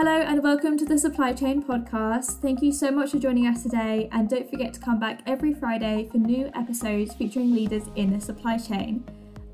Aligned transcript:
Hello 0.00 0.22
and 0.22 0.42
welcome 0.42 0.78
to 0.78 0.86
the 0.86 0.98
Supply 0.98 1.34
Chain 1.34 1.62
Podcast. 1.62 2.40
Thank 2.40 2.62
you 2.62 2.72
so 2.72 2.90
much 2.90 3.10
for 3.10 3.18
joining 3.18 3.46
us 3.46 3.62
today, 3.62 4.08
and 4.12 4.30
don't 4.30 4.48
forget 4.48 4.72
to 4.72 4.80
come 4.80 4.98
back 4.98 5.20
every 5.26 5.52
Friday 5.52 6.08
for 6.10 6.16
new 6.16 6.50
episodes 6.54 7.14
featuring 7.14 7.52
leaders 7.52 7.82
in 7.96 8.10
the 8.10 8.18
supply 8.18 8.56
chain. 8.56 9.04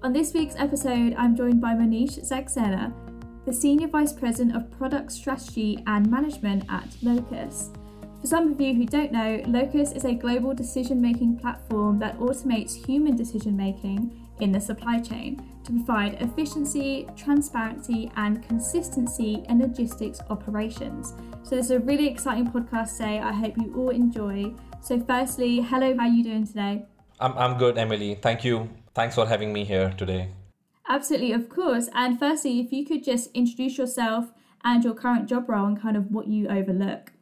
On 0.05 0.13
this 0.13 0.33
week's 0.35 0.55
episode, 0.55 1.17
I'm 1.19 1.35
joined 1.35 1.61
by 1.61 1.73
Mohneesh 1.73 2.25
Saxena, 2.25 2.95
the 3.45 3.53
Senior 3.53 3.89
Vice 3.89 4.13
President 4.13 4.55
of 4.55 4.71
Product 4.71 5.11
Strategy 5.11 5.83
and 5.89 6.09
Management 6.09 6.63
at 6.69 6.97
Locus. 7.03 7.73
For 8.21 8.29
some 8.29 8.53
of 8.53 8.61
you 8.61 8.73
who 8.73 8.87
don't 8.87 9.11
know, 9.11 9.43
Locus 9.49 9.91
is 9.91 10.05
a 10.05 10.15
global 10.15 10.55
decision 10.55 11.01
making 11.01 11.41
platform 11.41 11.99
that 11.99 12.21
automates 12.21 12.87
human 12.87 13.17
decision 13.17 13.57
making 13.57 14.26
in 14.41 14.53
the 14.53 14.61
supply 14.61 15.01
chain 15.01 15.43
to 15.65 15.73
provide 15.73 16.15
efficiency, 16.21 17.09
transparency, 17.17 18.11
and 18.17 18.47
consistency 18.47 19.45
in 19.49 19.61
logistics 19.61 20.21
operations. 20.31 21.15
So, 21.43 21.57
this 21.57 21.67
is 21.67 21.71
a 21.73 21.81
really 21.81 22.09
exciting 22.09 22.51
podcast 22.51 22.97
today. 22.97 23.21
I 23.21 23.33
hope 23.33 23.57
you 23.57 23.73
all 23.77 23.91
enjoy. 23.91 24.55
So, 24.81 25.01
firstly, 25.01 25.61
hello, 25.61 25.97
how 25.97 26.05
are 26.05 26.09
you 26.09 26.23
doing 26.23 26.47
today? 26.47 26.87
I'm, 27.19 27.37
I'm 27.39 27.59
good, 27.59 27.79
Emily. 27.79 28.15
Thank 28.15 28.45
you. 28.45 28.69
Thanks 28.95 29.15
for 29.15 29.27
having 29.27 29.53
me 29.53 29.65
here 29.65 29.93
today. 29.97 30.31
Absolutely, 30.89 31.33
of 31.33 31.49
course. 31.49 31.89
And 31.95 32.19
firstly, 32.19 32.61
if 32.61 32.73
you 32.73 32.85
could 32.85 33.03
just 33.03 33.31
introduce 33.35 33.79
yourself 33.79 34.33
and 34.63 34.85
your 34.85 34.95
current 34.95 35.29
job 35.29 35.49
role 35.49 35.67
and 35.67 35.81
kind 35.81 35.97
of 35.97 36.11
what 36.11 36.27
you 36.29 36.49
overlook. 36.49 37.13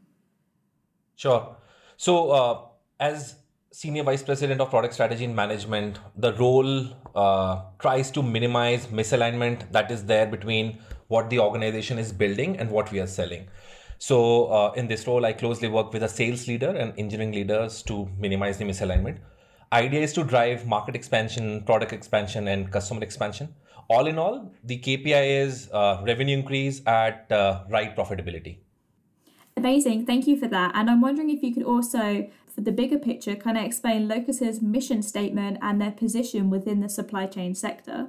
Sure. 1.16 1.56
So, 1.96 2.30
uh, 2.30 2.60
as 2.98 3.37
Senior 3.74 4.05
Vice 4.05 4.23
President 4.23 4.60
of 4.60 4.70
Product 4.70 4.95
Strategy 4.95 5.24
and 5.24 5.34
Management, 5.34 5.98
the 6.16 6.32
role 6.34 6.87
uh, 7.16 7.60
tries 7.80 8.09
to 8.12 8.23
minimize 8.23 8.87
misalignment 8.87 9.73
that 9.73 9.91
is 9.91 10.05
there 10.05 10.26
between 10.26 10.79
what 11.09 11.29
the 11.29 11.40
organization 11.40 11.98
is 11.98 12.13
building 12.13 12.57
and 12.57 12.71
what 12.71 12.93
we 12.93 13.01
are 13.01 13.07
selling. 13.09 13.48
So, 13.98 14.46
uh, 14.46 14.73
in 14.76 14.87
this 14.87 15.09
role, 15.09 15.26
I 15.26 15.32
closely 15.32 15.66
work 15.66 15.93
with 15.93 16.04
a 16.04 16.09
sales 16.09 16.46
leader 16.46 16.68
and 16.68 16.96
engineering 16.96 17.32
leaders 17.32 17.82
to 17.85 18.09
minimize 18.16 18.59
the 18.59 18.65
misalignment. 18.65 19.18
Idea 19.73 20.02
is 20.02 20.13
to 20.13 20.23
drive 20.23 20.68
market 20.68 20.95
expansion, 20.95 21.65
product 21.65 21.93
expansion, 21.93 22.46
and 22.46 22.70
customer 22.70 23.02
expansion. 23.02 23.57
All 23.91 24.07
in 24.07 24.18
all, 24.18 24.52
the 24.63 24.79
KPI 24.79 25.46
is 25.46 25.68
uh, 25.73 26.01
revenue 26.07 26.38
increase 26.38 26.80
at 26.87 27.26
uh, 27.32 27.65
right 27.68 27.96
profitability. 27.96 28.59
Amazing, 29.57 30.04
thank 30.04 30.26
you 30.26 30.37
for 30.37 30.48
that. 30.48 30.73
And 30.74 30.91
I'm 30.91 31.01
wondering 31.01 31.30
if 31.30 31.43
you 31.43 31.54
could 31.54 31.63
also 31.63 32.29
for 32.55 32.60
the 32.60 32.73
bigger 32.73 32.99
picture, 32.99 33.35
can 33.35 33.57
I 33.57 33.65
explain 33.65 34.07
Locus's 34.07 34.63
mission 34.63 35.02
statement 35.02 35.59
and 35.60 35.80
their 35.80 35.91
position 35.91 36.51
within 36.51 36.80
the 36.80 36.88
supply 36.88 37.27
chain 37.27 37.55
sector? 37.55 38.09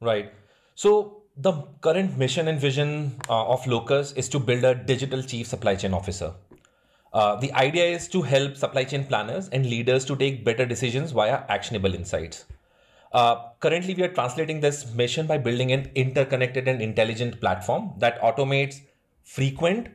Right. 0.00 0.32
So 0.74 1.22
the 1.36 1.52
current 1.80 2.18
mission 2.18 2.48
and 2.48 2.60
vision 2.60 3.12
uh, 3.28 3.46
of 3.48 3.66
Locus 3.66 4.12
is 4.12 4.28
to 4.30 4.38
build 4.38 4.64
a 4.64 4.74
digital 4.74 5.22
chief 5.22 5.46
supply 5.46 5.76
chain 5.76 5.94
officer. 5.94 6.34
Uh, 7.12 7.36
the 7.36 7.52
idea 7.54 7.84
is 7.86 8.06
to 8.08 8.22
help 8.22 8.56
supply 8.56 8.84
chain 8.84 9.06
planners 9.06 9.48
and 9.48 9.64
leaders 9.64 10.04
to 10.04 10.14
take 10.14 10.44
better 10.44 10.66
decisions 10.66 11.12
via 11.12 11.42
actionable 11.48 11.94
insights. 11.94 12.44
Uh, 13.12 13.36
currently, 13.58 13.94
we 13.94 14.02
are 14.02 14.12
translating 14.12 14.60
this 14.60 14.94
mission 14.94 15.26
by 15.26 15.38
building 15.38 15.72
an 15.72 15.90
interconnected 15.94 16.68
and 16.68 16.80
intelligent 16.80 17.40
platform 17.40 17.92
that 17.98 18.20
automates 18.20 18.80
frequent 19.24 19.88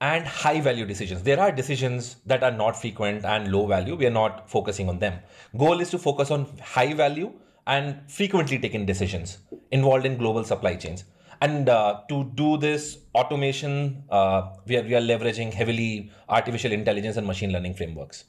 and 0.00 0.26
high 0.26 0.60
value 0.60 0.86
decisions. 0.86 1.22
There 1.22 1.38
are 1.38 1.52
decisions 1.52 2.16
that 2.26 2.42
are 2.42 2.50
not 2.50 2.80
frequent 2.80 3.24
and 3.24 3.52
low 3.52 3.66
value. 3.66 3.96
We 3.96 4.06
are 4.06 4.16
not 4.18 4.48
focusing 4.48 4.88
on 4.88 4.98
them. 4.98 5.20
Goal 5.56 5.80
is 5.80 5.90
to 5.90 5.98
focus 5.98 6.30
on 6.30 6.46
high 6.62 6.94
value 6.94 7.32
and 7.66 8.00
frequently 8.10 8.58
taken 8.58 8.86
decisions 8.86 9.38
involved 9.70 10.06
in 10.06 10.16
global 10.16 10.44
supply 10.44 10.76
chains. 10.76 11.04
And 11.42 11.68
uh, 11.68 12.00
to 12.08 12.24
do 12.34 12.56
this 12.56 12.98
automation, 13.14 14.04
uh, 14.10 14.50
we, 14.66 14.76
are, 14.76 14.82
we 14.82 14.94
are 14.94 15.00
leveraging 15.00 15.52
heavily 15.52 16.10
artificial 16.28 16.72
intelligence 16.72 17.16
and 17.16 17.26
machine 17.26 17.52
learning 17.52 17.74
frameworks. 17.74 18.24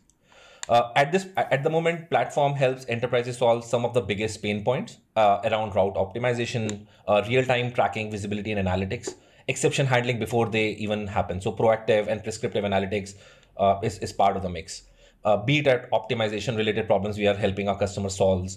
Uh, 0.69 0.91
at 0.95 1.11
this 1.11 1.27
at 1.35 1.63
the 1.63 1.69
moment, 1.69 2.09
platform 2.09 2.53
helps 2.53 2.85
enterprises 2.87 3.37
solve 3.37 3.65
some 3.65 3.83
of 3.83 3.93
the 3.93 3.99
biggest 3.99 4.41
pain 4.41 4.63
points 4.63 4.97
uh, 5.15 5.39
around 5.43 5.75
route 5.75 5.95
optimization, 5.95 6.85
uh, 7.07 7.21
real-time 7.27 7.73
tracking, 7.73 8.11
visibility, 8.11 8.51
and 8.51 8.67
analytics 8.67 9.15
exception 9.47 9.85
handling 9.85 10.19
before 10.19 10.47
they 10.49 10.69
even 10.71 11.07
happen. 11.07 11.41
So 11.41 11.51
proactive 11.51 12.07
and 12.07 12.23
prescriptive 12.23 12.63
analytics 12.63 13.15
uh, 13.57 13.79
is, 13.83 13.99
is 13.99 14.13
part 14.13 14.35
of 14.37 14.43
the 14.43 14.49
mix. 14.49 14.83
Uh, 15.23 15.37
be 15.37 15.59
it 15.59 15.67
at 15.67 15.89
optimization 15.91 16.57
related 16.57 16.87
problems 16.87 17.17
we 17.17 17.27
are 17.27 17.35
helping 17.35 17.67
our 17.67 17.77
customers 17.77 18.15
solve. 18.15 18.49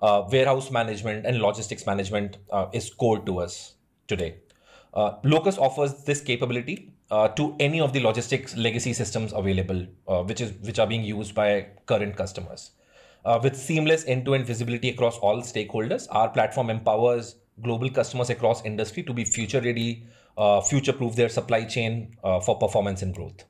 Uh, 0.00 0.24
warehouse 0.30 0.70
management 0.70 1.26
and 1.26 1.38
logistics 1.38 1.86
management 1.86 2.38
uh, 2.50 2.66
is 2.72 2.90
core 2.90 3.20
to 3.20 3.38
us 3.38 3.74
today. 4.08 4.36
Uh, 4.94 5.16
Locus 5.24 5.58
offers 5.58 6.04
this 6.04 6.20
capability 6.20 6.92
uh, 7.10 7.28
to 7.28 7.54
any 7.60 7.80
of 7.80 7.92
the 7.92 8.00
logistics 8.00 8.56
legacy 8.56 8.92
systems 8.92 9.32
available, 9.32 9.86
which 10.26 10.40
is 10.40 10.52
which 10.62 10.78
are 10.78 10.86
being 10.86 11.02
used 11.02 11.34
by 11.34 11.66
current 11.86 12.16
customers. 12.16 12.72
with 13.42 13.56
seamless 13.56 14.04
end-to-end 14.12 14.44
visibility 14.46 14.88
across 14.90 15.18
all 15.18 15.42
stakeholders, 15.42 16.06
our 16.10 16.28
platform 16.28 16.70
empowers 16.70 17.36
global 17.60 17.88
customers 17.88 18.30
across 18.30 18.64
industry 18.64 19.02
to 19.04 19.12
be 19.12 19.24
future 19.24 19.60
ready 19.60 20.04
future 20.62 20.92
proof 20.92 21.16
their 21.16 21.28
supply 21.28 21.64
chain 21.64 22.16
uh, 22.24 22.40
for 22.40 22.58
performance 22.58 23.02
and 23.02 23.14
growth. 23.14 23.44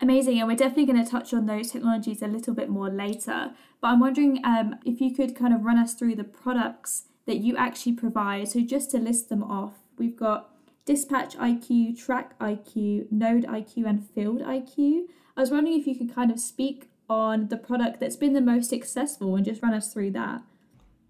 Amazing, 0.00 0.38
and 0.38 0.48
we're 0.48 0.56
definitely 0.56 0.84
going 0.84 1.02
to 1.02 1.10
touch 1.10 1.32
on 1.32 1.46
those 1.46 1.70
technologies 1.70 2.20
a 2.20 2.26
little 2.26 2.52
bit 2.52 2.68
more 2.68 2.90
later. 2.90 3.52
But 3.80 3.88
I'm 3.88 4.00
wondering 4.00 4.44
um, 4.44 4.76
if 4.84 5.00
you 5.00 5.14
could 5.14 5.34
kind 5.34 5.54
of 5.54 5.64
run 5.64 5.78
us 5.78 5.94
through 5.94 6.16
the 6.16 6.24
products 6.24 7.04
that 7.24 7.38
you 7.38 7.56
actually 7.56 7.94
provide. 7.94 8.48
So, 8.48 8.60
just 8.60 8.90
to 8.90 8.98
list 8.98 9.30
them 9.30 9.42
off, 9.42 9.72
we've 9.96 10.16
got 10.16 10.50
Dispatch 10.84 11.36
IQ, 11.36 11.98
Track 11.98 12.38
IQ, 12.38 13.10
Node 13.10 13.44
IQ, 13.44 13.86
and 13.86 14.08
Field 14.10 14.40
IQ. 14.40 15.06
I 15.36 15.40
was 15.40 15.50
wondering 15.50 15.78
if 15.78 15.86
you 15.86 15.96
could 15.96 16.14
kind 16.14 16.30
of 16.30 16.38
speak 16.38 16.88
on 17.08 17.48
the 17.48 17.56
product 17.56 18.00
that's 18.00 18.16
been 18.16 18.32
the 18.32 18.40
most 18.40 18.68
successful 18.70 19.34
and 19.36 19.44
just 19.44 19.62
run 19.62 19.74
us 19.74 19.92
through 19.92 20.10
that. 20.10 20.42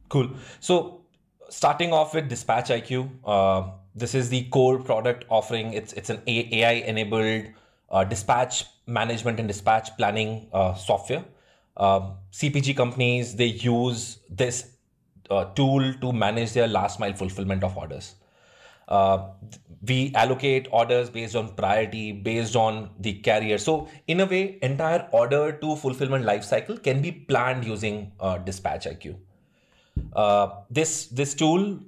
Cool. 0.09 0.31
So, 0.61 1.03
starting 1.49 1.93
off 1.93 2.15
with 2.15 2.29
Dispatch 2.29 2.69
IQ, 2.69 3.11
uh, 3.25 3.71
this 3.97 4.15
is 4.15 4.29
the 4.29 4.45
core 4.45 4.79
product 4.79 5.25
offering. 5.31 5.73
It's 5.73 5.93
it's 5.95 6.11
an 6.11 6.23
AI 6.27 6.73
enabled 6.93 7.47
uh, 7.91 8.05
dispatch 8.05 8.65
management 8.87 9.41
and 9.41 9.49
dispatch 9.49 9.97
planning 9.97 10.49
uh, 10.53 10.75
software. 10.75 11.25
Um, 11.77 12.15
CPG 12.33 12.77
companies 12.77 13.35
they 13.37 13.47
use 13.47 14.19
this 14.31 14.71
uh, 15.31 15.45
tool 15.55 15.95
to 15.95 16.13
manage 16.13 16.53
their 16.53 16.69
last 16.69 17.01
mile 17.01 17.15
fulfillment 17.15 17.65
of 17.65 17.77
orders. 17.77 18.15
Uh, 18.89 19.31
we 19.87 20.13
allocate 20.15 20.69
orders 20.71 21.11
based 21.11 21.35
on 21.35 21.55
priority, 21.55 22.13
based 22.13 22.55
on 22.55 22.91
the 23.01 23.15
carrier. 23.15 23.59
So 23.59 23.89
in 24.07 24.21
a 24.21 24.27
way, 24.27 24.59
entire 24.63 25.09
order 25.13 25.53
to 25.53 25.77
fulfillment 25.77 26.25
life 26.25 26.45
cycle 26.45 26.77
can 26.77 27.03
be 27.03 27.13
planned 27.13 27.65
using 27.65 28.13
uh, 28.21 28.39
Dispatch 28.39 28.87
IQ. 28.87 29.17
Uh, 30.13 30.49
this 30.71 31.07
this 31.07 31.35
tool 31.35 31.81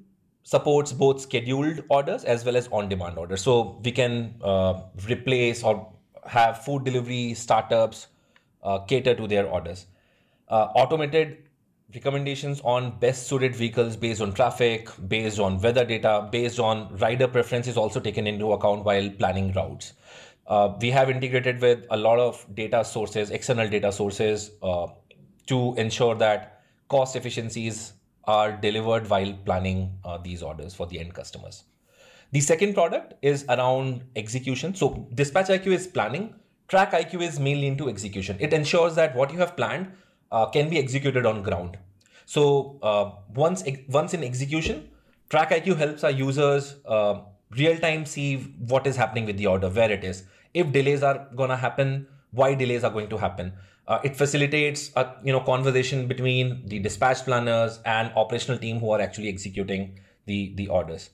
supports 0.48 0.94
both 0.94 1.20
scheduled 1.20 1.80
orders 1.90 2.24
as 2.24 2.42
well 2.44 2.56
as 2.56 2.68
on 2.72 2.88
demand 2.88 3.18
orders. 3.18 3.42
So 3.42 3.78
we 3.84 3.92
can 3.92 4.34
uh, 4.42 4.80
replace 5.06 5.62
or 5.62 5.92
have 6.26 6.64
food 6.64 6.84
delivery 6.84 7.34
startups 7.34 8.06
uh, 8.62 8.78
cater 8.78 9.14
to 9.14 9.26
their 9.28 9.46
orders. 9.46 9.84
Uh, 10.48 10.68
automated 10.74 11.36
recommendations 11.94 12.62
on 12.64 12.98
best 12.98 13.26
suited 13.28 13.54
vehicles 13.54 13.94
based 13.94 14.22
on 14.22 14.32
traffic, 14.32 14.88
based 15.06 15.38
on 15.38 15.60
weather 15.60 15.84
data, 15.84 16.26
based 16.32 16.58
on 16.58 16.96
rider 16.96 17.28
preference 17.28 17.66
is 17.66 17.76
also 17.76 18.00
taken 18.00 18.26
into 18.26 18.52
account 18.52 18.84
while 18.86 19.10
planning 19.10 19.52
routes. 19.52 19.92
Uh, 20.46 20.72
we 20.80 20.90
have 20.90 21.10
integrated 21.10 21.60
with 21.60 21.84
a 21.90 21.96
lot 21.96 22.18
of 22.18 22.46
data 22.54 22.82
sources, 22.82 23.30
external 23.30 23.68
data 23.68 23.92
sources, 23.92 24.52
uh, 24.62 24.86
to 25.46 25.74
ensure 25.76 26.14
that 26.14 26.62
cost 26.88 27.16
efficiencies 27.16 27.92
are 28.28 28.52
delivered 28.52 29.08
while 29.08 29.32
planning 29.44 29.90
uh, 30.04 30.18
these 30.18 30.42
orders 30.42 30.74
for 30.74 30.86
the 30.86 31.00
end 31.00 31.14
customers. 31.14 31.64
The 32.30 32.40
second 32.40 32.74
product 32.74 33.14
is 33.22 33.46
around 33.48 34.04
execution. 34.14 34.74
So 34.74 35.08
Dispatch 35.14 35.46
IQ 35.46 35.68
is 35.68 35.86
planning. 35.86 36.34
Track 36.68 36.92
IQ 36.92 37.22
is 37.22 37.40
mainly 37.40 37.66
into 37.66 37.88
execution. 37.88 38.36
It 38.38 38.52
ensures 38.52 38.94
that 38.96 39.16
what 39.16 39.32
you 39.32 39.38
have 39.38 39.56
planned 39.56 39.90
uh, 40.30 40.44
can 40.46 40.68
be 40.68 40.78
executed 40.78 41.24
on 41.24 41.42
ground. 41.42 41.78
So 42.26 42.78
uh, 42.82 43.12
once 43.34 43.64
once 43.88 44.12
in 44.12 44.22
execution, 44.22 44.90
Track 45.30 45.50
IQ 45.50 45.78
helps 45.78 46.04
our 46.04 46.10
users 46.10 46.76
uh, 46.84 47.20
real 47.56 47.78
time 47.78 48.04
see 48.04 48.36
what 48.74 48.86
is 48.86 48.96
happening 48.96 49.24
with 49.24 49.38
the 49.38 49.46
order, 49.46 49.70
where 49.70 49.90
it 49.90 50.04
is. 50.04 50.24
If 50.52 50.70
delays 50.72 51.02
are 51.02 51.26
gonna 51.34 51.56
happen, 51.56 52.06
why 52.32 52.54
delays 52.54 52.84
are 52.84 52.90
going 52.90 53.08
to 53.08 53.16
happen. 53.16 53.52
Uh, 53.88 53.98
it 54.04 54.14
facilitates 54.14 54.92
a 54.96 55.14
you 55.24 55.32
know 55.32 55.40
conversation 55.40 56.06
between 56.06 56.62
the 56.66 56.78
dispatch 56.78 57.24
planners 57.24 57.80
and 57.86 58.12
operational 58.16 58.58
team 58.58 58.78
who 58.78 58.90
are 58.90 59.00
actually 59.00 59.28
executing 59.28 59.98
the 60.26 60.52
the 60.56 60.68
orders. 60.68 61.10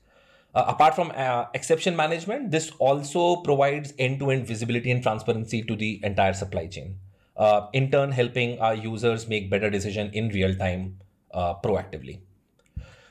Uh, 0.54 0.64
apart 0.68 0.94
from 0.94 1.12
uh, 1.16 1.46
exception 1.54 1.96
management, 1.96 2.50
this 2.50 2.70
also 2.78 3.36
provides 3.42 3.92
end-to-end 3.98 4.46
visibility 4.46 4.90
and 4.90 5.02
transparency 5.02 5.62
to 5.62 5.74
the 5.74 6.00
entire 6.04 6.32
supply 6.32 6.66
chain. 6.66 6.96
Uh, 7.36 7.66
in 7.72 7.90
turn, 7.90 8.12
helping 8.12 8.58
our 8.60 8.74
users 8.74 9.28
make 9.28 9.50
better 9.50 9.68
decision 9.68 10.10
in 10.12 10.28
real 10.28 10.54
time 10.54 10.96
uh, 11.32 11.54
proactively. 11.54 12.20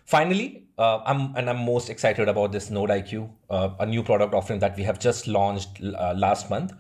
Finally, 0.05 0.63
uh, 0.77 0.99
I'm 1.05 1.35
and 1.35 1.49
I'm 1.49 1.65
most 1.65 1.89
excited 1.89 2.29
about 2.29 2.51
this 2.51 2.69
Node 2.69 2.89
IQ, 2.89 3.29
a 3.49 3.85
new 3.85 4.03
product 4.03 4.33
offering 4.33 4.59
that 4.59 4.75
we 4.75 4.83
have 4.83 4.99
just 4.99 5.27
launched 5.27 5.79
last 5.81 6.49
month. 6.49 6.73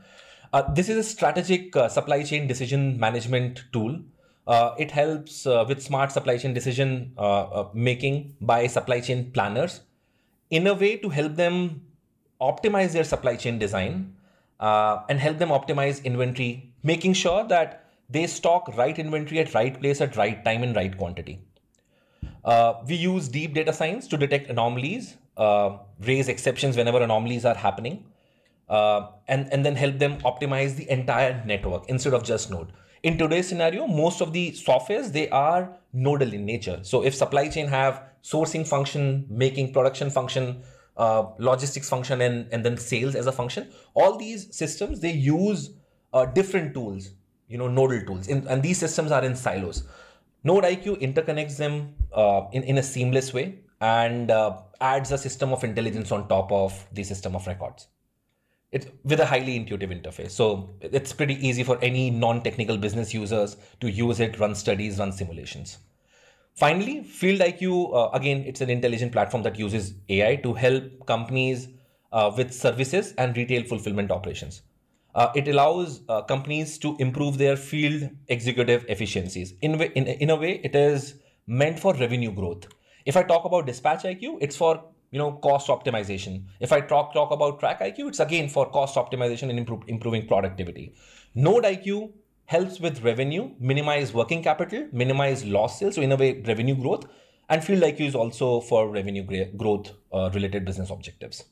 Uh, 0.53 0.71
this 0.73 0.87
is 0.87 0.97
a 0.97 1.03
strategic 1.03 1.75
uh, 1.75 1.89
supply 1.89 2.21
chain 2.21 2.45
decision 2.45 2.99
management 2.99 3.63
tool. 3.73 3.99
Uh, 4.45 4.75
it 4.77 4.91
helps 4.91 5.45
with 5.45 5.81
smart 5.81 6.11
supply 6.11 6.37
chain 6.37 6.53
decision 6.53 7.15
making 7.73 8.35
by 8.41 8.67
supply 8.67 8.99
chain 8.99 9.31
planners 9.31 9.81
in 10.51 10.67
a 10.67 10.73
way 10.73 10.97
to 10.97 11.09
help 11.09 11.35
them 11.35 11.81
optimize 12.39 12.91
their 12.91 13.05
supply 13.05 13.35
chain 13.35 13.57
design 13.57 14.13
and 14.59 15.19
help 15.19 15.37
them 15.37 15.49
optimize 15.49 16.03
inventory, 16.03 16.73
making 16.83 17.13
sure 17.13 17.45
that 17.45 17.89
they 18.09 18.27
stock 18.27 18.67
right 18.77 18.99
inventory 18.99 19.39
at 19.39 19.53
right 19.53 19.79
place 19.79 20.01
at 20.01 20.15
right 20.17 20.43
time 20.43 20.61
in 20.61 20.73
right 20.73 20.97
quantity. 20.97 21.39
Uh, 22.43 22.73
we 22.85 22.95
use 22.95 23.29
deep 23.29 23.53
data 23.53 23.71
science 23.71 24.09
to 24.09 24.17
detect 24.17 24.49
anomalies, 24.49 25.15
uh, 25.37 25.77
raise 26.01 26.27
exceptions 26.27 26.75
whenever 26.75 27.01
anomalies 27.01 27.45
are 27.45 27.55
happening, 27.55 28.03
uh, 28.69 29.07
and, 29.27 29.51
and 29.51 29.65
then 29.65 29.75
help 29.75 29.99
them 29.99 30.17
optimize 30.21 30.75
the 30.75 30.89
entire 30.89 31.43
network 31.45 31.89
instead 31.89 32.13
of 32.13 32.23
just 32.23 32.49
Node. 32.49 32.71
In 33.03 33.17
today's 33.17 33.47
scenario, 33.47 33.85
most 33.85 34.21
of 34.21 34.31
the 34.31 34.51
softwares, 34.51 35.11
they 35.11 35.29
are 35.29 35.77
nodal 35.91 36.33
in 36.33 36.45
nature. 36.45 36.79
So 36.83 37.03
if 37.03 37.13
supply 37.13 37.49
chain 37.49 37.67
have 37.67 38.01
sourcing 38.23 38.65
function, 38.65 39.25
making 39.29 39.73
production 39.73 40.09
function, 40.09 40.63
uh, 40.95 41.25
logistics 41.37 41.89
function, 41.89 42.21
and, 42.21 42.47
and 42.53 42.65
then 42.65 42.77
sales 42.77 43.15
as 43.15 43.27
a 43.27 43.31
function, 43.31 43.69
all 43.93 44.17
these 44.17 44.55
systems, 44.55 45.01
they 45.01 45.11
use 45.11 45.71
uh, 46.13 46.25
different 46.25 46.73
tools, 46.73 47.09
you 47.49 47.57
know, 47.57 47.67
nodal 47.67 48.01
tools. 48.05 48.29
In, 48.29 48.47
and 48.47 48.63
these 48.63 48.77
systems 48.77 49.11
are 49.11 49.23
in 49.23 49.35
silos. 49.35 49.83
Node 50.45 50.63
IQ 50.63 51.01
interconnects 51.01 51.57
them 51.57 51.95
uh, 52.13 52.43
in, 52.53 52.63
in 52.63 52.77
a 52.77 52.83
seamless 52.83 53.33
way 53.33 53.59
and 53.81 54.31
uh, 54.31 54.57
adds 54.79 55.11
a 55.11 55.17
system 55.17 55.51
of 55.51 55.63
intelligence 55.63 56.11
on 56.11 56.27
top 56.29 56.51
of 56.51 56.87
the 56.93 57.03
system 57.03 57.35
of 57.35 57.45
records. 57.47 57.87
It's 58.73 58.87
with 59.03 59.19
a 59.19 59.25
highly 59.25 59.55
intuitive 59.55 59.91
interface. 59.91 60.31
So 60.31 60.75
it's 60.81 61.13
pretty 61.13 61.35
easy 61.47 61.63
for 61.63 61.77
any 61.81 62.09
non-technical 62.09 62.77
business 62.77 63.13
users 63.13 63.55
to 63.81 63.89
use 63.89 64.19
it, 64.19 64.39
run 64.39 64.55
studies, 64.55 64.97
run 64.97 65.11
simulations. 65.11 65.77
Finally, 66.55 67.03
Field 67.03 67.41
IQ, 67.41 67.95
uh, 67.95 68.09
again, 68.11 68.43
it's 68.47 68.61
an 68.61 68.71
intelligent 68.71 69.11
platform 69.11 69.43
that 69.43 69.59
uses 69.59 69.93
AI 70.09 70.35
to 70.37 70.53
help 70.53 71.05
companies 71.05 71.67
uh, 72.11 72.31
with 72.35 72.51
services 72.51 73.13
and 73.19 73.37
retail 73.37 73.63
fulfillment 73.63 74.09
operations. 74.11 74.63
Uh, 75.13 75.31
it 75.35 75.47
allows 75.47 76.01
uh, 76.09 76.23
companies 76.23 76.79
to 76.79 76.95
improve 76.97 77.37
their 77.37 77.55
field 77.55 78.09
executive 78.27 78.85
efficiencies. 78.89 79.53
In, 79.61 79.79
in, 79.79 80.07
in 80.07 80.29
a 80.31 80.35
way, 80.35 80.61
it 80.63 80.75
is 80.75 81.15
meant 81.45 81.79
for 81.79 81.93
revenue 81.93 82.31
growth. 82.31 82.67
If 83.05 83.17
I 83.17 83.23
talk 83.23 83.45
about 83.45 83.67
Dispatch 83.67 84.03
IQ, 84.03 84.37
it's 84.41 84.55
for 84.55 84.83
you 85.13 85.19
know 85.19 85.31
cost 85.47 85.67
optimization. 85.67 86.43
If 86.59 86.73
I 86.73 86.81
talk 86.81 87.13
talk 87.13 87.31
about 87.31 87.59
Track 87.59 87.81
IQ, 87.87 88.07
it's 88.09 88.19
again 88.19 88.49
for 88.49 88.69
cost 88.69 88.95
optimization 88.95 89.49
and 89.49 89.59
improve, 89.59 89.83
improving 89.87 90.27
productivity. 90.27 90.93
Node 91.35 91.65
IQ 91.65 92.11
helps 92.45 92.79
with 92.79 93.03
revenue, 93.03 93.51
minimize 93.59 94.13
working 94.13 94.41
capital, 94.43 94.87
minimize 94.91 95.45
loss 95.45 95.79
sales, 95.79 95.95
so 95.95 96.01
in 96.01 96.11
a 96.11 96.15
way 96.15 96.41
revenue 96.47 96.75
growth. 96.75 97.05
And 97.47 97.63
Field 97.63 97.83
IQ 97.83 98.07
is 98.07 98.15
also 98.15 98.61
for 98.61 98.89
revenue 98.89 99.23
growth 99.55 99.91
uh, 100.11 100.31
related 100.33 100.65
business 100.65 100.89
objectives. 100.89 101.43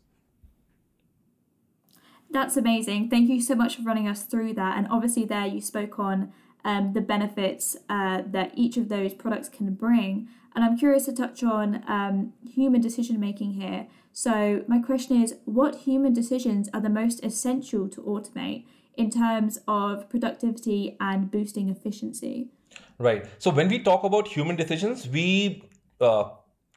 That's 2.31 2.57
amazing. 2.57 3.09
Thank 3.09 3.29
you 3.29 3.41
so 3.41 3.55
much 3.55 3.75
for 3.75 3.83
running 3.83 4.07
us 4.07 4.23
through 4.23 4.53
that. 4.53 4.77
And 4.77 4.87
obviously, 4.89 5.25
there 5.25 5.45
you 5.45 5.61
spoke 5.61 5.99
on 5.99 6.31
um, 6.63 6.93
the 6.93 7.01
benefits 7.01 7.75
uh, 7.89 8.23
that 8.25 8.53
each 8.55 8.77
of 8.77 8.89
those 8.89 9.13
products 9.13 9.49
can 9.49 9.73
bring. 9.73 10.29
And 10.55 10.63
I'm 10.63 10.77
curious 10.77 11.05
to 11.05 11.13
touch 11.13 11.43
on 11.43 11.83
um, 11.87 12.33
human 12.43 12.81
decision 12.81 13.19
making 13.19 13.53
here. 13.53 13.87
So, 14.13 14.63
my 14.67 14.79
question 14.79 15.21
is 15.21 15.35
what 15.45 15.75
human 15.75 16.13
decisions 16.13 16.69
are 16.73 16.81
the 16.81 16.89
most 16.89 17.23
essential 17.23 17.87
to 17.89 18.01
automate 18.01 18.65
in 18.97 19.09
terms 19.09 19.59
of 19.67 20.09
productivity 20.09 20.97
and 20.99 21.31
boosting 21.31 21.69
efficiency? 21.69 22.49
Right. 22.97 23.25
So, 23.39 23.49
when 23.51 23.69
we 23.69 23.79
talk 23.79 24.03
about 24.03 24.27
human 24.27 24.57
decisions, 24.57 25.07
we 25.07 25.63
uh, 26.01 26.25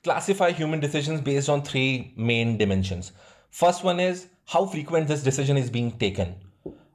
classify 0.05 0.53
human 0.53 0.79
decisions 0.79 1.20
based 1.20 1.49
on 1.49 1.62
three 1.62 2.12
main 2.17 2.56
dimensions. 2.56 3.11
First 3.50 3.82
one 3.82 3.99
is 3.99 4.29
how 4.47 4.67
frequent 4.67 5.09
this 5.09 5.23
decision 5.23 5.56
is 5.56 5.70
being 5.70 5.99
taken. 5.99 6.37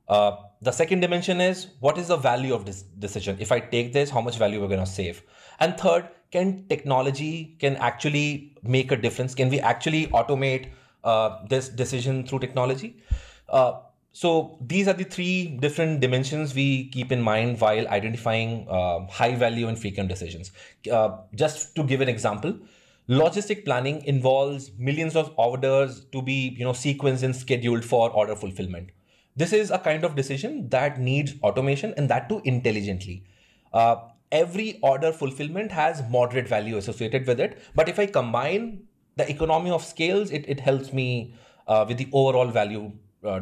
Uh, 0.08 0.38
the 0.62 0.72
second 0.72 1.00
dimension 1.00 1.40
is 1.40 1.68
what 1.80 1.98
is 1.98 2.08
the 2.08 2.18
value 2.18 2.54
of 2.54 2.66
this 2.66 2.82
decision? 2.82 3.38
If 3.40 3.52
I 3.52 3.60
take 3.60 3.94
this, 3.94 4.10
how 4.10 4.22
much 4.22 4.38
value 4.38 4.62
we're 4.62 4.68
going 4.68 4.80
to 4.80 4.86
save? 4.86 5.24
And 5.60 5.78
third, 5.78 6.10
can 6.32 6.66
technology 6.68 7.56
can 7.60 7.76
actually 7.78 8.56
make 8.64 8.92
a 8.92 8.96
difference? 8.96 9.36
Can 9.36 9.50
we 9.50 9.60
actually 9.60 10.08
automate 10.08 10.68
uh, 11.04 11.46
this 11.48 11.70
decision 11.70 12.26
through 12.26 12.40
technology? 12.40 12.98
Uh, 13.48 13.80
so 14.12 14.58
these 14.62 14.88
are 14.88 14.94
the 14.94 15.04
three 15.04 15.48
different 15.48 16.00
dimensions 16.00 16.54
we 16.56 16.90
keep 16.90 17.12
in 17.12 17.22
mind 17.22 17.62
while 17.62 17.88
identifying 17.88 18.68
uh, 18.70 19.06
high 19.08 19.36
value 19.36 19.68
and 19.68 19.80
frequent 19.80 20.10
decisions. 20.10 20.52
Uh, 20.92 21.18
just 21.36 21.76
to 21.76 21.84
give 21.84 22.02
an 22.02 22.10
example, 22.10 22.58
logistic 23.10 23.66
planning 23.66 24.04
involves 24.06 24.72
millions 24.78 25.16
of 25.16 25.34
orders 25.36 26.06
to 26.12 26.22
be 26.22 26.56
you 26.58 26.64
know 26.64 26.74
sequenced 26.74 27.24
and 27.24 27.36
scheduled 27.36 27.84
for 27.84 28.12
order 28.12 28.36
fulfillment 28.36 28.92
this 29.36 29.52
is 29.52 29.72
a 29.72 29.80
kind 29.80 30.04
of 30.04 30.16
decision 30.16 30.70
that 30.70 31.00
needs 31.00 31.34
automation 31.42 31.92
and 31.98 32.08
that 32.08 32.30
too 32.30 32.40
intelligently 32.44 33.24
uh, 33.74 33.96
every 34.32 34.80
order 34.82 35.12
fulfillment 35.12 35.72
has 35.72 36.04
moderate 36.10 36.48
value 36.48 36.78
associated 36.78 37.28
with 37.28 37.40
it. 37.40 37.60
But 37.76 37.90
if 37.90 38.00
i 38.00 38.06
combine 38.06 38.84
the 39.18 39.30
economy 39.30 39.72
of 39.72 39.84
scales 39.84 40.32
it, 40.32 40.46
it 40.48 40.60
helps 40.60 40.94
me 40.94 41.34
uh, 41.68 41.86
with 41.88 41.98
the 41.98 42.08
overall 42.14 42.48
value 42.48 42.92
uh, 43.24 43.42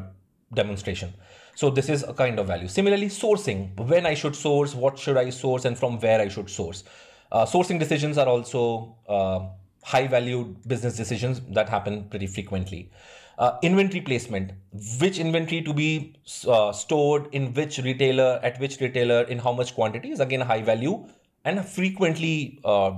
demonstration. 0.54 1.14
So 1.56 1.70
this 1.70 1.90
is 1.90 2.04
a 2.04 2.14
kind 2.14 2.40
of 2.40 2.48
value. 2.48 2.68
Similarly 2.68 3.08
sourcing. 3.08 3.76
When 3.78 4.06
i 4.06 4.14
should 4.14 4.36
source 4.36 4.76
what 4.76 4.98
should 4.98 5.18
i 5.18 5.30
source 5.30 5.66
and 5.66 5.78
from 5.78 6.00
where 6.00 6.22
i 6.22 6.28
should 6.28 6.50
source? 6.50 6.84
Uh, 7.32 7.46
sourcing 7.46 7.80
decisions 7.80 8.18
are 8.18 8.28
also 8.28 8.96
uh, 9.08 9.48
high 9.84 10.08
value 10.08 10.56
business 10.66 10.96
decisions 10.96 11.42
that 11.50 11.70
happen 11.70 12.06
pretty 12.10 12.28
frequently. 12.28 12.92
Uh, 13.38 13.60
inventory 13.62 14.02
placement, 14.02 14.52
which 15.00 15.20
inventory 15.20 15.62
to 15.62 15.72
be 15.72 16.16
uh, 16.48 16.72
stored 16.72 17.28
in 17.34 17.54
which 17.54 17.78
retailer, 17.78 18.40
at 18.42 18.60
which 18.60 18.82
retailer, 18.82 19.22
in 19.24 19.38
how 19.38 19.54
much 19.54 19.76
quantity 19.76 20.10
is 20.10 20.20
again 20.20 20.42
high 20.42 20.64
value 20.64 21.08
and 21.46 21.64
frequently 21.64 22.60
uh, 22.66 22.94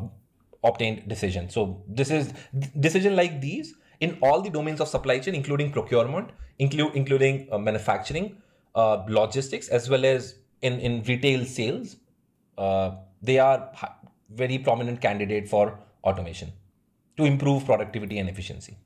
obtained 0.64 1.06
decision. 1.10 1.50
So 1.50 1.84
this 1.90 2.10
is 2.10 2.34
decision 2.80 3.18
like 3.18 3.42
these 3.42 3.76
in 4.00 4.18
all 4.22 4.42
the 4.42 4.50
domains 4.50 4.80
of 4.80 4.88
supply 4.88 5.20
chain, 5.20 5.36
including 5.36 5.74
procurement, 5.74 6.30
include 6.58 6.96
including 6.96 7.50
uh, 7.52 7.58
manufacturing, 7.58 8.42
uh, 8.76 9.04
logistics, 9.10 9.68
as 9.68 9.90
well 9.90 10.06
as 10.06 10.36
in 10.62 10.80
in 10.80 11.04
retail 11.04 11.44
sales. 11.44 11.98
they 13.22 13.40
are 13.40 13.72
very 14.42 14.58
prominent 14.58 15.02
candidate 15.02 15.50
for 15.50 15.78
automation 16.06 16.54
to 17.18 17.26
improve 17.26 17.66
productivity 17.66 18.20
and 18.20 18.30
efficiency. 18.30 18.78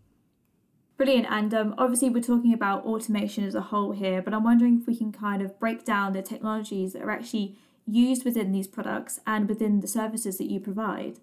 Brilliant. 0.97 1.27
And 1.29 1.53
um, 1.53 1.75
obviously, 1.77 2.09
we're 2.09 2.21
talking 2.21 2.53
about 2.53 2.85
automation 2.85 3.43
as 3.43 3.55
a 3.55 3.61
whole 3.61 3.91
here, 3.91 4.21
but 4.21 4.33
I'm 4.33 4.43
wondering 4.43 4.79
if 4.79 4.87
we 4.87 4.95
can 4.95 5.11
kind 5.11 5.41
of 5.41 5.59
break 5.59 5.85
down 5.85 6.13
the 6.13 6.21
technologies 6.21 6.93
that 6.93 7.01
are 7.01 7.11
actually 7.11 7.57
used 7.85 8.23
within 8.23 8.51
these 8.51 8.67
products 8.67 9.19
and 9.25 9.49
within 9.49 9.79
the 9.79 9.87
services 9.87 10.37
that 10.37 10.49
you 10.49 10.59
provide. 10.59 11.17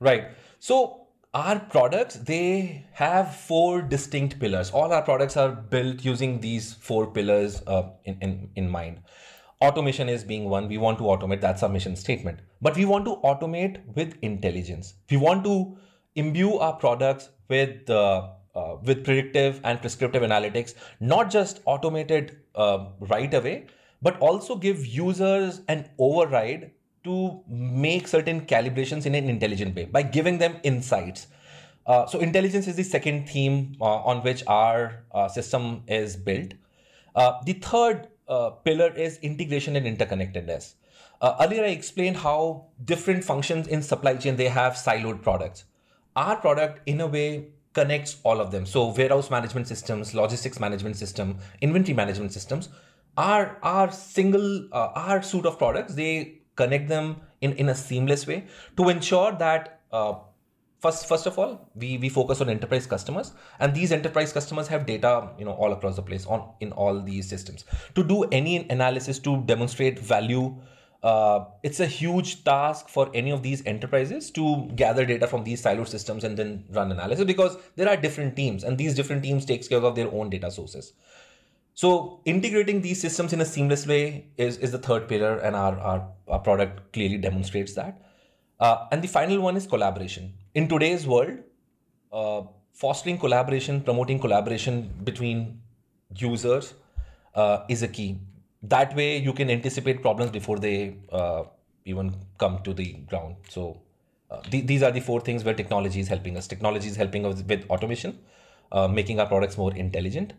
Right. 0.00 0.28
So, 0.60 1.08
our 1.34 1.58
products 1.58 2.14
they 2.14 2.86
have 2.92 3.36
four 3.36 3.82
distinct 3.82 4.38
pillars 4.40 4.70
all 4.70 4.90
our 4.92 5.02
products 5.02 5.36
are 5.36 5.50
built 5.50 6.02
using 6.02 6.40
these 6.40 6.72
four 6.72 7.06
pillars 7.06 7.62
uh, 7.66 7.82
in, 8.06 8.16
in, 8.22 8.50
in 8.56 8.70
mind 8.70 8.98
automation 9.60 10.08
is 10.08 10.24
being 10.24 10.48
one 10.48 10.68
we 10.68 10.78
want 10.78 10.96
to 10.96 11.04
automate 11.04 11.42
that's 11.42 11.62
our 11.62 11.68
mission 11.68 11.94
statement 11.94 12.40
but 12.62 12.74
we 12.76 12.86
want 12.86 13.04
to 13.04 13.16
automate 13.16 13.76
with 13.94 14.16
intelligence 14.22 14.94
we 15.10 15.18
want 15.18 15.44
to 15.44 15.76
imbue 16.14 16.56
our 16.56 16.72
products 16.72 17.28
with 17.48 17.90
uh, 17.90 18.28
uh, 18.58 18.76
with 18.82 19.04
predictive 19.04 19.60
and 19.64 19.80
prescriptive 19.80 20.22
analytics 20.22 20.74
not 21.00 21.30
just 21.30 21.60
automated 21.64 22.36
uh, 22.54 22.78
right 23.14 23.34
away 23.40 23.56
but 24.02 24.18
also 24.20 24.56
give 24.66 24.84
users 24.86 25.62
an 25.68 25.88
override 25.98 26.70
to 27.04 27.40
make 27.48 28.08
certain 28.08 28.40
calibrations 28.52 29.06
in 29.06 29.14
an 29.14 29.28
intelligent 29.28 29.74
way 29.74 29.84
by 29.84 30.02
giving 30.02 30.38
them 30.38 30.56
insights 30.62 31.26
uh, 31.86 32.06
so 32.06 32.18
intelligence 32.18 32.66
is 32.66 32.76
the 32.76 32.82
second 32.82 33.28
theme 33.28 33.74
uh, 33.80 33.84
on 34.12 34.22
which 34.22 34.42
our 34.46 35.04
uh, 35.12 35.28
system 35.28 35.82
is 35.86 36.16
built 36.16 36.54
the 37.44 37.54
third 37.54 38.08
uh, 38.28 38.50
pillar 38.50 38.92
is 38.94 39.18
integration 39.18 39.76
and 39.76 39.86
interconnectedness. 39.86 40.74
Uh, 41.20 41.34
earlier, 41.40 41.64
I 41.64 41.68
explained 41.68 42.18
how 42.18 42.66
different 42.84 43.24
functions 43.24 43.66
in 43.66 43.82
supply 43.82 44.16
chain 44.16 44.36
they 44.36 44.48
have 44.48 44.74
siloed 44.74 45.22
products. 45.22 45.64
Our 46.14 46.36
product, 46.36 46.80
in 46.86 47.00
a 47.00 47.06
way, 47.06 47.48
connects 47.78 48.18
all 48.24 48.40
of 48.44 48.50
them. 48.50 48.66
So, 48.74 48.86
warehouse 49.00 49.30
management 49.30 49.68
systems, 49.72 50.14
logistics 50.20 50.60
management 50.66 50.96
system, 51.04 51.38
inventory 51.60 51.94
management 52.02 52.32
systems, 52.32 52.68
our 53.18 53.58
our 53.62 53.90
single 53.90 54.68
uh, 54.72 54.90
our 54.94 55.22
suite 55.22 55.46
of 55.50 55.58
products 55.58 55.94
they 55.94 56.40
connect 56.54 56.88
them 56.88 57.16
in 57.40 57.52
in 57.64 57.68
a 57.68 57.74
seamless 57.74 58.26
way 58.26 58.46
to 58.76 58.88
ensure 58.88 59.32
that 59.32 59.80
uh, 59.92 60.14
first 60.80 61.08
first 61.08 61.26
of 61.30 61.38
all 61.38 61.52
we 61.74 61.98
we 61.98 62.08
focus 62.08 62.40
on 62.40 62.48
enterprise 62.54 62.86
customers 62.86 63.32
and 63.58 63.74
these 63.74 63.92
enterprise 63.98 64.32
customers 64.32 64.68
have 64.68 64.86
data 64.86 65.12
you 65.38 65.44
know 65.44 65.56
all 65.64 65.72
across 65.72 65.96
the 65.96 66.06
place 66.10 66.26
on 66.26 66.48
in 66.60 66.72
all 66.72 67.00
these 67.10 67.28
systems 67.28 67.64
to 67.96 68.04
do 68.14 68.22
any 68.40 68.56
analysis 68.76 69.18
to 69.28 69.38
demonstrate 69.52 69.98
value 69.98 70.44
uh, 71.02 71.44
it's 71.62 71.78
a 71.78 71.86
huge 71.86 72.42
task 72.44 72.88
for 72.88 73.10
any 73.14 73.30
of 73.30 73.42
these 73.42 73.64
enterprises 73.66 74.30
to 74.32 74.68
gather 74.74 75.04
data 75.06 75.26
from 75.26 75.44
these 75.44 75.62
siloed 75.62 75.88
systems 75.88 76.24
and 76.24 76.36
then 76.36 76.64
run 76.70 76.90
analysis 76.90 77.24
because 77.24 77.56
there 77.76 77.88
are 77.88 77.96
different 77.96 78.34
teams 78.34 78.64
and 78.64 78.76
these 78.76 78.94
different 78.94 79.22
teams 79.22 79.44
takes 79.44 79.68
care 79.68 79.78
of 79.78 79.94
their 79.94 80.12
own 80.12 80.28
data 80.28 80.50
sources. 80.50 80.94
So 81.74 82.20
integrating 82.24 82.82
these 82.82 83.00
systems 83.00 83.32
in 83.32 83.40
a 83.40 83.44
seamless 83.44 83.86
way 83.86 84.26
is, 84.36 84.58
is 84.58 84.72
the 84.72 84.78
third 84.78 85.06
pillar 85.06 85.38
and 85.38 85.54
our, 85.54 85.78
our, 85.78 86.08
our 86.26 86.40
product 86.40 86.92
clearly 86.92 87.18
demonstrates 87.18 87.74
that. 87.74 88.02
Uh, 88.58 88.86
and 88.90 89.00
the 89.00 89.06
final 89.06 89.40
one 89.40 89.56
is 89.56 89.68
collaboration. 89.68 90.34
In 90.54 90.66
today's 90.66 91.06
world 91.06 91.38
uh, 92.12 92.42
fostering 92.72 93.18
collaboration 93.18 93.80
promoting 93.82 94.18
collaboration 94.18 94.92
between 95.04 95.60
users 96.16 96.74
uh, 97.36 97.60
is 97.68 97.84
a 97.84 97.88
key 97.88 98.18
that 98.62 98.94
way 98.94 99.18
you 99.18 99.32
can 99.32 99.50
anticipate 99.50 100.02
problems 100.02 100.30
before 100.30 100.58
they 100.58 100.96
uh, 101.12 101.44
even 101.84 102.14
come 102.38 102.60
to 102.64 102.74
the 102.74 102.92
ground. 103.08 103.36
So 103.48 103.82
uh, 104.30 104.40
th- 104.42 104.66
these 104.66 104.82
are 104.82 104.90
the 104.90 105.00
four 105.00 105.20
things 105.20 105.44
where 105.44 105.54
technology 105.54 106.00
is 106.00 106.08
helping 106.08 106.36
us. 106.36 106.46
Technology 106.46 106.88
is 106.88 106.96
helping 106.96 107.24
us 107.24 107.42
with 107.42 107.64
automation 107.70 108.18
uh, 108.72 108.88
making 108.88 109.20
our 109.20 109.26
products 109.26 109.56
more 109.56 109.74
intelligent 109.74 110.32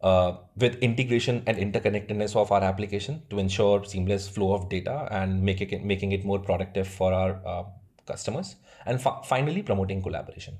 uh, 0.00 0.36
with 0.56 0.76
integration 0.76 1.42
and 1.46 1.56
interconnectedness 1.58 2.36
of 2.36 2.52
our 2.52 2.62
application 2.62 3.22
to 3.30 3.38
ensure 3.38 3.84
seamless 3.84 4.28
flow 4.28 4.52
of 4.52 4.68
data 4.68 5.08
and 5.10 5.42
making 5.42 5.70
it 5.70 5.84
making 5.84 6.12
it 6.12 6.24
more 6.24 6.38
productive 6.38 6.86
for 6.86 7.12
our 7.12 7.40
uh, 7.46 7.64
customers 8.06 8.56
and 8.86 9.00
fa- 9.00 9.20
finally 9.24 9.62
promoting 9.62 10.02
collaboration. 10.02 10.58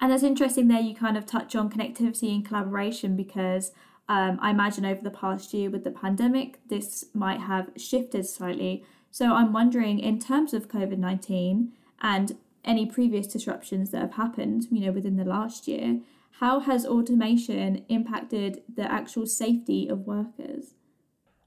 And 0.00 0.10
that's 0.10 0.22
interesting 0.22 0.68
there 0.68 0.80
you 0.80 0.94
kind 0.94 1.18
of 1.18 1.26
touch 1.26 1.54
on 1.54 1.70
connectivity 1.70 2.34
and 2.34 2.44
collaboration 2.44 3.16
because 3.16 3.72
um, 4.10 4.40
I 4.42 4.50
imagine 4.50 4.84
over 4.84 5.00
the 5.00 5.10
past 5.12 5.54
year 5.54 5.70
with 5.70 5.84
the 5.84 5.92
pandemic, 5.92 6.58
this 6.68 7.04
might 7.14 7.38
have 7.38 7.70
shifted 7.76 8.26
slightly. 8.26 8.84
So 9.12 9.32
I'm 9.32 9.52
wondering, 9.52 10.00
in 10.00 10.18
terms 10.18 10.52
of 10.52 10.66
COVID 10.66 10.98
19 10.98 11.70
and 12.02 12.36
any 12.64 12.86
previous 12.86 13.28
disruptions 13.28 13.90
that 13.90 14.00
have 14.00 14.14
happened, 14.14 14.66
you 14.72 14.80
know, 14.80 14.90
within 14.90 15.16
the 15.16 15.24
last 15.24 15.68
year, 15.68 16.00
how 16.40 16.58
has 16.58 16.84
automation 16.84 17.84
impacted 17.88 18.62
the 18.74 18.90
actual 18.90 19.26
safety 19.26 19.86
of 19.86 20.08
workers? 20.08 20.74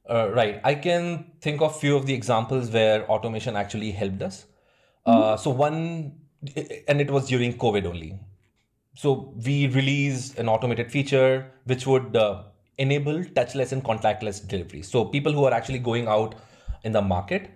Uh, 0.09 0.29
right. 0.31 0.61
I 0.63 0.75
can 0.75 1.33
think 1.41 1.61
of 1.61 1.77
few 1.77 1.97
of 1.97 2.05
the 2.05 2.13
examples 2.13 2.69
where 2.71 3.05
automation 3.11 3.57
actually 3.57 3.91
helped 3.91 4.21
us. 4.21 4.45
Uh, 5.05 5.11
mm-hmm. 5.11 5.21
Uh, 5.21 5.37
so 5.37 5.49
one, 5.49 6.13
and 6.87 7.01
it 7.01 7.11
was 7.11 7.27
during 7.27 7.57
COVID 7.57 7.85
only. 7.85 8.21
So 8.95 9.33
we 9.45 9.67
released 9.67 10.39
an 10.39 10.47
automated 10.47 10.89
feature 10.93 11.51
which 11.65 11.85
would 11.87 12.15
uh, 12.15 12.43
enable 12.77 13.23
touchless 13.23 13.71
and 13.71 13.83
contactless 13.83 14.45
delivery. 14.47 14.81
So 14.81 15.05
people 15.05 15.31
who 15.31 15.45
are 15.45 15.53
actually 15.53 15.79
going 15.79 16.07
out 16.07 16.35
in 16.83 16.91
the 16.91 17.01
market, 17.01 17.51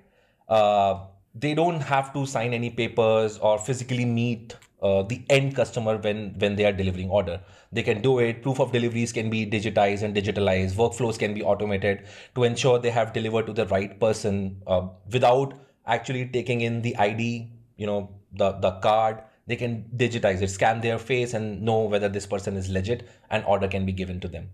uh, 0.48 1.06
they 1.36 1.54
don't 1.54 1.82
have 1.82 2.14
to 2.14 2.26
sign 2.26 2.54
any 2.54 2.70
papers 2.70 3.38
or 3.38 3.60
physically 3.60 4.06
meet 4.06 4.56
uh, 4.82 5.04
the 5.04 5.24
end 5.30 5.56
customer 5.56 5.98
when 5.98 6.36
when 6.38 6.56
they 6.56 6.66
are 6.66 6.72
delivering 6.72 7.10
order. 7.10 7.40
They 7.72 7.84
can 7.84 8.02
do 8.02 8.20
it. 8.20 8.42
Proof 8.42 8.60
of 8.60 8.72
deliveries 8.72 9.12
can 9.12 9.30
be 9.30 9.46
digitized 9.46 10.04
and 10.04 10.16
digitalized. 10.16 10.76
Workflows 10.76 11.18
can 11.20 11.34
be 11.34 11.44
automated 11.44 12.06
to 12.36 12.44
ensure 12.44 12.80
they 12.80 12.92
have 12.92 13.14
delivered 13.14 13.48
to 13.48 13.54
the 13.54 13.66
right 13.68 14.00
person 14.00 14.62
uh, 14.68 14.88
without 15.12 15.54
actually 15.86 16.28
taking 16.28 16.62
in 16.62 16.82
the 16.82 16.96
ID, 16.98 17.50
you 17.78 17.88
know, 17.88 18.10
the 18.34 18.52
the 18.54 18.72
card. 18.88 19.24
They 19.48 19.56
can 19.56 19.86
digitize 19.96 20.42
it, 20.42 20.50
scan 20.50 20.82
their 20.82 21.00
face, 21.00 21.34
and 21.34 21.62
know 21.62 21.80
whether 21.84 22.10
this 22.10 22.26
person 22.26 22.58
is 22.58 22.70
legit, 22.70 23.08
and 23.30 23.46
order 23.46 23.68
can 23.68 23.86
be 23.86 23.94
given 23.94 24.20
to 24.20 24.28
them. 24.28 24.50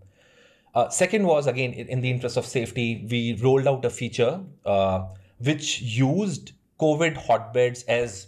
Uh, 0.74 0.90
second 0.90 1.26
was 1.26 1.46
again 1.48 1.72
in 1.74 2.02
the 2.02 2.10
interest 2.10 2.36
of 2.36 2.46
safety, 2.46 3.06
we 3.10 3.36
rolled 3.42 3.68
out 3.68 3.86
a 3.86 3.90
feature 3.90 4.42
uh, 4.66 5.06
which 5.38 5.82
used 5.82 6.54
COVID 6.80 7.16
hotbeds 7.16 7.84
as 7.84 8.28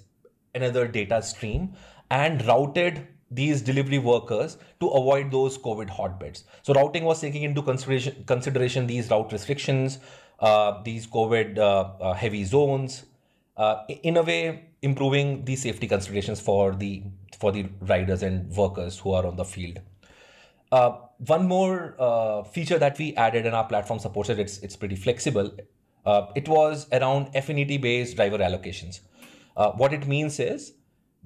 another 0.53 0.87
data 0.87 1.21
stream 1.21 1.73
and 2.11 2.45
routed 2.45 3.07
these 3.31 3.61
delivery 3.61 3.97
workers 3.97 4.57
to 4.79 4.87
avoid 4.87 5.31
those 5.31 5.57
COVID 5.57 5.89
hotbeds. 5.89 6.43
So 6.61 6.73
routing 6.73 7.03
was 7.03 7.19
taking 7.19 7.43
into 7.43 7.61
consideration 7.61 8.23
consideration 8.25 8.85
these 8.87 9.09
route 9.09 9.31
restrictions, 9.31 9.99
uh, 10.39 10.83
these 10.83 11.07
COVID 11.07 11.57
uh, 11.57 11.63
uh, 11.99 12.13
heavy 12.13 12.43
zones, 12.43 13.05
uh, 13.57 13.83
in 13.87 14.17
a 14.17 14.23
way 14.23 14.65
improving 14.81 15.43
the 15.45 15.55
safety 15.55 15.87
considerations 15.87 16.39
for 16.39 16.73
the 16.73 17.03
for 17.39 17.51
the 17.51 17.65
riders 17.81 18.21
and 18.21 18.49
workers 18.55 18.99
who 18.99 19.11
are 19.13 19.25
on 19.25 19.35
the 19.35 19.45
field. 19.45 19.79
Uh, 20.71 20.97
one 21.17 21.47
more 21.47 21.95
uh, 21.99 22.43
feature 22.43 22.77
that 22.77 22.97
we 22.97 23.15
added 23.15 23.45
and 23.45 23.55
our 23.55 23.67
platform 23.67 23.99
supports 23.99 24.29
it. 24.29 24.39
It's 24.39 24.57
it's 24.59 24.75
pretty 24.75 24.95
flexible. 24.95 25.55
Uh, 26.05 26.27
it 26.35 26.47
was 26.47 26.87
around 26.91 27.35
affinity 27.35 27.77
based 27.77 28.15
driver 28.15 28.37
allocations. 28.37 28.99
Uh, 29.57 29.71
what 29.71 29.93
it 29.93 30.07
means 30.07 30.39
is 30.39 30.73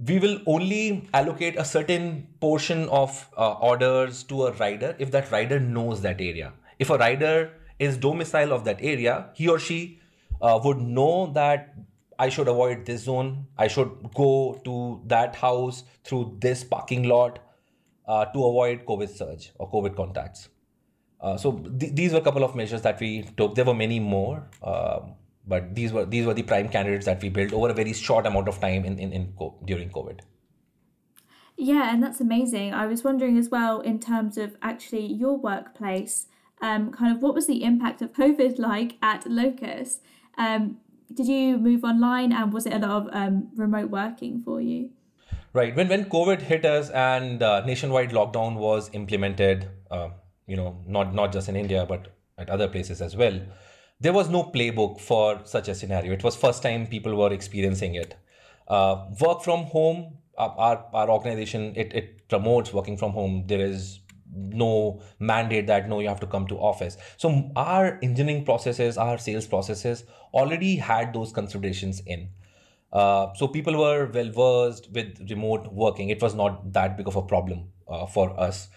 we 0.05 0.19
will 0.19 0.39
only 0.46 1.10
allocate 1.13 1.58
a 1.58 1.65
certain 1.65 2.27
portion 2.39 2.88
of 2.89 3.27
uh, 3.38 3.53
orders 3.53 4.24
to 4.24 4.46
a 4.46 4.51
rider 4.53 4.96
if 5.00 5.12
that 5.12 5.31
rider 5.31 5.60
knows 5.60 6.01
that 6.01 6.22
area. 6.22 6.53
If 6.77 6.89
a 6.89 6.98
rider 6.98 7.51
is 7.79 7.98
domicile 7.98 8.53
of 8.53 8.63
that 8.65 8.77
area, 8.81 9.29
he 9.34 9.50
or 9.50 9.60
she 9.60 10.00
uh, 10.41 10.60
would 10.63 10.77
know 10.77 11.31
that 11.34 11.75
I 12.17 12.29
should 12.29 12.48
avoid 12.48 12.86
this 12.86 13.03
zone. 13.03 13.48
I 13.58 13.67
should 13.67 13.91
go 14.13 14.62
to 14.63 15.01
that 15.08 15.36
house 15.36 15.84
through 16.03 16.38
this 16.39 16.63
parking 16.63 17.03
lot 17.03 17.39
uh, 18.10 18.25
to 18.25 18.46
avoid 18.46 18.86
COVID 18.86 19.10
surge 19.16 19.51
or 19.60 19.70
COVID 19.72 19.96
contacts. 19.96 20.50
Uh, 21.22 21.38
so 21.38 21.51
th- 21.80 21.94
these 21.94 22.12
were 22.13 22.20
a 22.20 22.28
couple 22.30 22.44
of 22.44 22.56
measures 22.56 22.82
that 22.82 23.00
we 23.00 23.24
took. 23.38 23.54
There 23.56 23.66
were 23.66 23.75
many 23.75 24.00
more, 24.00 24.48
um, 24.63 25.13
but 25.48 25.75
these 25.75 25.94
were 25.94 26.06
these 26.06 26.25
were 26.25 26.34
the 26.34 26.44
prime 26.44 26.70
candidates 26.70 27.06
that 27.06 27.22
we 27.22 27.30
built 27.30 27.54
over 27.54 27.70
a 27.70 27.74
very 27.74 27.94
short 27.94 28.25
amount 28.25 28.48
of 28.48 28.60
time 28.60 28.86
in, 28.86 28.98
in, 28.98 29.13
in 29.13 29.34
co- 29.38 29.56
during 29.66 29.89
COVID. 29.89 30.22
Yeah, 31.56 31.94
and 31.94 32.01
that's 32.01 32.22
amazing. 32.22 32.74
I 32.74 32.88
was 32.88 33.04
wondering 33.04 33.38
as 33.38 33.50
well 33.50 33.82
in 33.82 34.00
terms 34.00 34.38
of 34.38 34.56
actually 34.62 35.06
your 35.06 35.38
workplace, 35.38 36.28
um, 36.62 36.92
kind 36.92 37.16
of 37.16 37.22
what 37.22 37.36
was 37.36 37.48
the 37.48 37.63
impact 37.63 38.01
of 38.01 38.13
COVID 38.13 38.58
like 38.58 38.96
at 39.01 39.28
Locus? 39.28 40.00
Um, 40.38 40.78
did 41.13 41.28
you 41.28 41.58
move 41.58 41.84
online 41.84 42.32
and 42.32 42.54
was 42.54 42.66
it 42.66 42.74
a 42.74 42.80
lot 42.80 42.92
of 42.92 43.10
um, 43.12 43.50
remote 43.56 43.89
working 43.89 44.42
for 44.42 44.62
you? 44.62 44.92
Right. 45.51 45.75
When 45.75 45.88
when 45.88 46.06
COVID 46.06 46.41
hit 46.44 46.63
us 46.63 46.89
and 46.91 47.41
uh, 47.41 47.65
nationwide 47.65 48.12
lockdown 48.12 48.56
was 48.56 48.89
implemented, 48.94 49.68
uh, 49.89 50.10
you 50.46 50.56
know, 50.56 50.77
not 50.86 51.13
not 51.15 51.32
just 51.34 51.50
in 51.50 51.56
India 51.56 51.86
but 51.88 52.15
at 52.38 52.50
other 52.50 52.68
places 52.68 53.01
as 53.01 53.15
well, 53.15 53.39
there 54.00 54.13
was 54.13 54.29
no 54.29 54.44
playbook 54.44 55.00
for 55.00 55.41
such 55.46 55.68
a 55.68 55.74
scenario. 55.74 56.13
It 56.13 56.24
was 56.24 56.36
first 56.36 56.62
time 56.62 56.86
people 56.86 57.15
were 57.15 57.34
experiencing 57.34 57.96
it. 57.96 58.15
Uh, 58.68 59.08
work 59.20 59.41
from 59.41 59.63
home, 59.65 60.20
our 60.38 60.86
our 60.94 61.10
organization 61.10 61.74
it 61.75 61.94
it 61.94 62.29
promotes 62.29 62.72
working 62.72 62.96
from 62.96 63.13
home. 63.13 63.46
There 63.48 63.60
is 63.60 64.01
no 64.32 65.01
mandate 65.18 65.65
that 65.65 65.89
no 65.89 66.00
you 66.00 66.08
have 66.08 66.20
to 66.20 66.27
come 66.27 66.46
to 66.46 66.56
office 66.56 66.98
so 67.18 67.51
our 67.56 67.98
engineering 68.03 68.46
processes 68.46 68.96
our 68.96 69.18
sales 69.18 69.48
processes 69.48 70.03
already 70.36 70.75
had 70.75 71.12
those 71.13 71.32
considerations 71.32 72.00
in 72.06 72.29
uh, 72.91 73.34
so 73.36 73.48
people 73.48 73.77
were 73.77 74.08
well 74.08 74.31
versed 74.31 74.89
with 74.91 75.29
remote 75.29 75.72
working. 75.72 76.10
It 76.10 76.22
was 76.22 76.34
not 76.34 76.74
that 76.74 76.98
big 76.98 77.08
of 77.08 77.15
a 77.15 77.22
problem 77.22 77.69
uh, 77.88 78.05
for 78.05 78.38
us. 78.39 78.69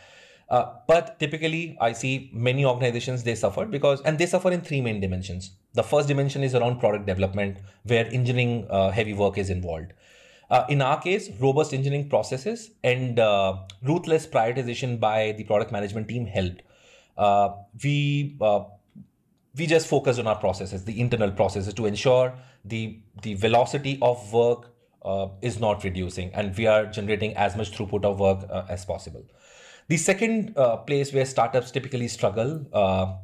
Uh, 0.51 0.75
but 0.87 1.19
typically, 1.19 1.79
I 1.81 1.93
see 1.93 2.31
many 2.35 2.65
organizations 2.67 3.23
they 3.23 3.35
suffer 3.35 3.65
because, 3.65 4.03
and 4.03 4.19
they 4.19 4.27
suffer 4.27 4.51
in 4.51 4.61
three 4.61 4.83
main 4.83 5.01
dimensions. 5.01 5.53
The 5.73 5.83
first 5.83 6.09
dimension 6.09 6.43
is 6.43 6.55
around 6.55 6.79
product 6.79 7.07
development, 7.07 7.59
where 7.85 8.07
engineering 8.13 8.67
uh, 8.69 8.91
heavy 8.91 9.15
work 9.15 9.39
is 9.39 9.49
involved. 9.49 9.95
Uh, 10.51 10.67
in 10.69 10.83
our 10.83 11.01
case, 11.01 11.31
robust 11.41 11.73
engineering 11.73 12.11
processes 12.11 12.73
and 12.85 13.19
ruthless 13.83 14.27
prioritization 14.27 15.01
by 15.01 15.33
the 15.33 15.45
product 15.45 15.73
management 15.73 16.09
team 16.09 16.27
helped. 16.27 16.61
we 17.83 18.37
we 19.57 19.67
just 19.67 19.87
focus 19.87 20.19
on 20.19 20.27
our 20.27 20.37
processes, 20.37 20.85
the 20.85 21.01
internal 21.01 21.31
processes, 21.31 21.75
to 21.75 21.87
ensure 21.87 22.35
the 22.65 22.99
the 23.23 23.35
velocity 23.35 23.99
of 24.01 24.33
work 24.33 24.71
uh, 25.05 25.29
is 25.41 25.61
not 25.61 25.85
reducing, 25.85 26.33
and 26.35 26.57
we 26.57 26.67
are 26.67 26.87
generating 26.87 27.37
as 27.37 27.57
much 27.57 27.73
throughput 27.73 28.05
of 28.05 28.21
work 28.21 28.47
uh, 28.51 28.65
as 28.69 28.85
possible. 28.85 29.25
The 29.89 29.97
second 29.97 30.57
uh, 30.57 30.77
place 30.79 31.13
where 31.13 31.27
startups 31.27 31.71
typically 31.71 32.09
struggle, 32.09 32.65
uh, 32.73 33.15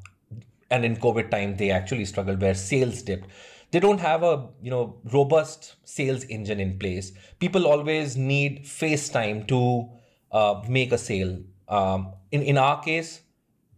and 0.71 0.85
in 0.85 0.97
COVID 0.97 1.31
time 1.31 1.57
they 1.57 1.71
actually 1.71 2.05
struggle, 2.05 2.37
where 2.37 2.55
sales 2.55 3.03
dipped. 3.03 3.29
They 3.71 3.81
don't 3.81 4.01
have 4.01 4.23
a 4.23 4.49
you 4.63 4.71
know 4.71 4.99
robust 5.13 5.77
sales 5.85 6.25
engine 6.25 6.61
in 6.61 6.79
place. 6.79 7.13
People 7.39 7.67
always 7.67 8.17
need 8.17 8.67
face 8.67 9.09
time 9.09 9.45
to 9.47 9.89
uh, 10.33 10.63
make 10.69 10.93
a 10.93 10.99
sale. 10.99 11.39
Um, 11.69 12.13
in 12.33 12.43
in 12.43 12.59
our 12.59 12.83
case, 12.83 13.23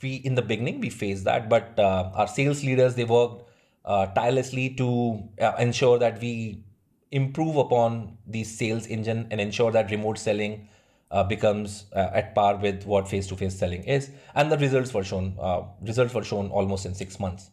we 0.03 0.15
in 0.17 0.35
the 0.35 0.43
beginning 0.43 0.81
we 0.81 0.91
faced 0.91 1.25
that 1.25 1.49
but 1.49 1.79
uh, 1.79 2.11
our 2.15 2.29
sales 2.29 2.63
leaders 2.65 2.95
they 2.95 3.05
worked 3.05 3.51
uh, 3.85 4.07
tirelessly 4.07 4.71
to 4.71 5.23
uh, 5.41 5.53
ensure 5.59 5.99
that 5.99 6.21
we 6.21 6.63
improve 7.11 7.57
upon 7.57 8.17
the 8.27 8.45
sales 8.45 8.87
engine 8.87 9.27
and 9.31 9.41
ensure 9.41 9.73
that 9.73 9.91
remote 9.91 10.19
selling 10.19 10.69
uh, 11.11 11.25
becomes 11.25 11.87
uh, 11.93 12.11
at 12.13 12.35
par 12.35 12.57
with 12.57 12.85
what 12.85 13.09
face-to-face 13.09 13.59
selling 13.59 13.83
is. 13.83 14.11
And 14.35 14.53
the 14.53 14.59
results 14.59 14.95
were 14.95 15.03
shown 15.03 15.37
results 15.81 16.15
were 16.15 16.23
shown 16.23 16.51
almost 16.51 16.87
in 16.87 16.95
six 16.95 17.19
months. 17.19 17.51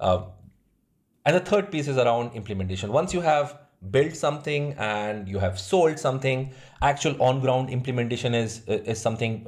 And 0.00 1.34
the 1.34 1.40
third 1.40 1.72
piece 1.72 1.88
is 1.88 1.96
around 1.96 2.34
implementation. 2.34 2.92
Once 2.92 3.12
you 3.12 3.22
have 3.22 3.58
built 3.90 4.14
something 4.14 4.74
and 4.78 5.28
you 5.28 5.38
have 5.38 5.58
sold 5.58 5.98
something 5.98 6.52
actual 6.82 7.20
on 7.20 7.40
ground 7.40 7.70
implementation 7.70 8.34
is 8.34 8.62
is 8.68 9.00
something 9.00 9.46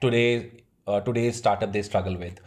today 0.00 0.61
uh, 0.86 1.00
today's 1.00 1.36
startup 1.36 1.72
they 1.72 1.82
struggle 1.82 2.16
with 2.16 2.40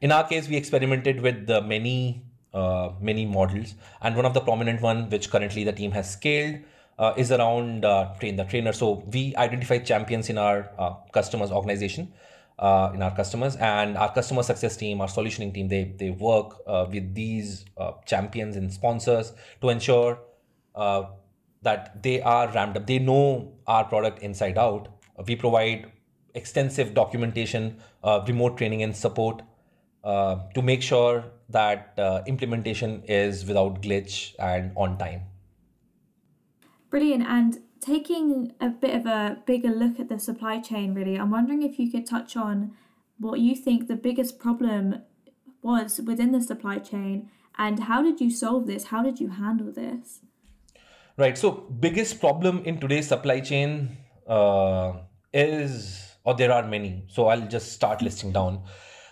in 0.00 0.12
our 0.12 0.26
case 0.26 0.48
we 0.48 0.56
experimented 0.56 1.20
with 1.20 1.46
the 1.46 1.60
many 1.62 2.22
uh, 2.54 2.90
many 3.00 3.26
models 3.26 3.74
and 4.00 4.16
one 4.16 4.24
of 4.24 4.34
the 4.34 4.40
prominent 4.40 4.80
one 4.80 5.08
which 5.10 5.30
currently 5.30 5.64
the 5.64 5.72
team 5.72 5.90
has 5.90 6.10
scaled 6.10 6.56
uh, 6.98 7.14
is 7.16 7.30
around 7.30 7.84
uh, 7.84 8.12
train 8.18 8.36
the 8.36 8.44
trainer. 8.44 8.72
So 8.72 9.04
we 9.12 9.34
identify 9.36 9.78
champions 9.78 10.28
in 10.28 10.38
our 10.38 10.70
uh, 10.78 10.94
customers 11.12 11.50
organization, 11.50 12.12
uh, 12.58 12.90
in 12.94 13.02
our 13.02 13.14
customers, 13.14 13.56
and 13.56 13.96
our 13.96 14.12
customer 14.12 14.42
success 14.42 14.76
team, 14.76 15.00
our 15.00 15.06
solutioning 15.06 15.54
team. 15.54 15.68
They 15.68 15.94
they 15.96 16.10
work 16.10 16.66
with 16.66 17.14
these 17.14 17.64
champions 18.04 18.56
and 18.56 18.72
sponsors 18.72 19.32
to 19.60 19.68
ensure 19.68 20.18
that 21.62 22.02
they 22.02 22.20
are 22.22 22.50
ramped 22.52 22.76
up. 22.76 22.86
They 22.86 22.98
know 22.98 23.52
our 23.66 23.84
product 23.84 24.20
inside 24.20 24.58
out. 24.58 24.88
We 25.26 25.36
provide 25.36 25.92
extensive 26.34 26.94
documentation, 26.94 27.78
uh, 28.04 28.24
remote 28.26 28.56
training, 28.56 28.82
and 28.82 28.96
support 28.96 29.42
uh, 30.04 30.36
to 30.54 30.62
make 30.62 30.82
sure 30.82 31.24
that 31.48 31.94
uh, 31.98 32.22
implementation 32.26 33.02
is 33.04 33.44
without 33.46 33.82
glitch 33.82 34.34
and 34.38 34.72
on 34.76 34.98
time. 34.98 35.22
Brilliant. 36.90 37.24
And 37.26 37.58
taking 37.80 38.54
a 38.60 38.68
bit 38.68 38.94
of 38.94 39.06
a 39.06 39.38
bigger 39.46 39.70
look 39.70 39.98
at 39.98 40.08
the 40.08 40.18
supply 40.18 40.60
chain, 40.60 40.94
really, 40.94 41.16
I'm 41.16 41.30
wondering 41.30 41.62
if 41.62 41.78
you 41.78 41.90
could 41.90 42.06
touch 42.06 42.36
on 42.36 42.72
what 43.18 43.40
you 43.40 43.54
think 43.56 43.88
the 43.88 43.96
biggest 43.96 44.38
problem 44.38 45.02
was 45.62 46.00
within 46.00 46.32
the 46.32 46.40
supply 46.40 46.78
chain 46.78 47.30
and 47.58 47.80
how 47.84 48.02
did 48.02 48.20
you 48.20 48.30
solve 48.30 48.66
this? 48.66 48.84
How 48.84 49.02
did 49.02 49.18
you 49.18 49.28
handle 49.28 49.72
this? 49.72 50.20
Right. 51.16 51.36
So, 51.36 51.50
biggest 51.50 52.20
problem 52.20 52.62
in 52.64 52.78
today's 52.78 53.08
supply 53.08 53.40
chain 53.40 53.98
uh, 54.28 54.92
is, 55.32 56.07
or 56.28 56.34
there 56.42 56.52
are 56.52 56.66
many. 56.76 56.92
So, 57.08 57.26
I'll 57.28 57.48
just 57.56 57.72
start 57.72 58.02
listing 58.02 58.32
down. 58.32 58.62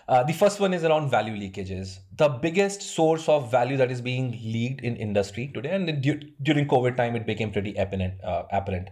Uh, 0.07 0.23
the 0.23 0.33
first 0.33 0.59
one 0.61 0.73
is 0.73 0.83
around 0.85 1.09
value 1.09 1.35
leakages. 1.35 1.97
The 2.15 2.29
biggest 2.29 2.81
source 2.81 3.27
of 3.27 3.51
value 3.51 3.75
that 3.77 3.91
is 3.91 3.99
being 4.01 4.31
leaked 4.31 4.81
in 4.81 4.95
industry 4.95 5.51
today, 5.53 5.71
and 5.71 6.01
du- 6.01 6.21
during 6.41 6.67
COVID 6.67 6.95
time, 6.95 7.17
it 7.17 7.25
became 7.25 7.51
pretty 7.51 7.73
apparent. 7.75 8.23
Uh, 8.23 8.43
apparent. 8.51 8.89